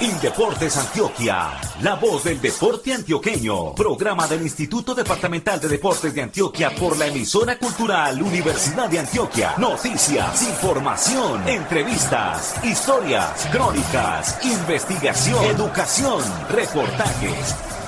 Indeportes 0.00 0.76
Antioquia, 0.76 1.52
la 1.80 1.94
voz 1.94 2.24
del 2.24 2.40
deporte 2.40 2.92
antioqueño, 2.92 3.74
programa 3.74 4.26
del 4.26 4.42
Instituto 4.42 4.94
Departamental 4.94 5.60
de 5.60 5.68
Deportes 5.68 6.12
de 6.12 6.22
Antioquia 6.22 6.70
por 6.74 6.96
la 6.98 7.06
emisora 7.06 7.56
cultural 7.58 8.20
Universidad 8.20 8.88
de 8.88 8.98
Antioquia. 8.98 9.54
Noticias, 9.56 10.42
información, 10.42 11.48
entrevistas, 11.48 12.56
historias, 12.64 13.48
crónicas, 13.52 14.44
investigación, 14.44 15.44
educación, 15.44 16.22
reportajes 16.50 17.73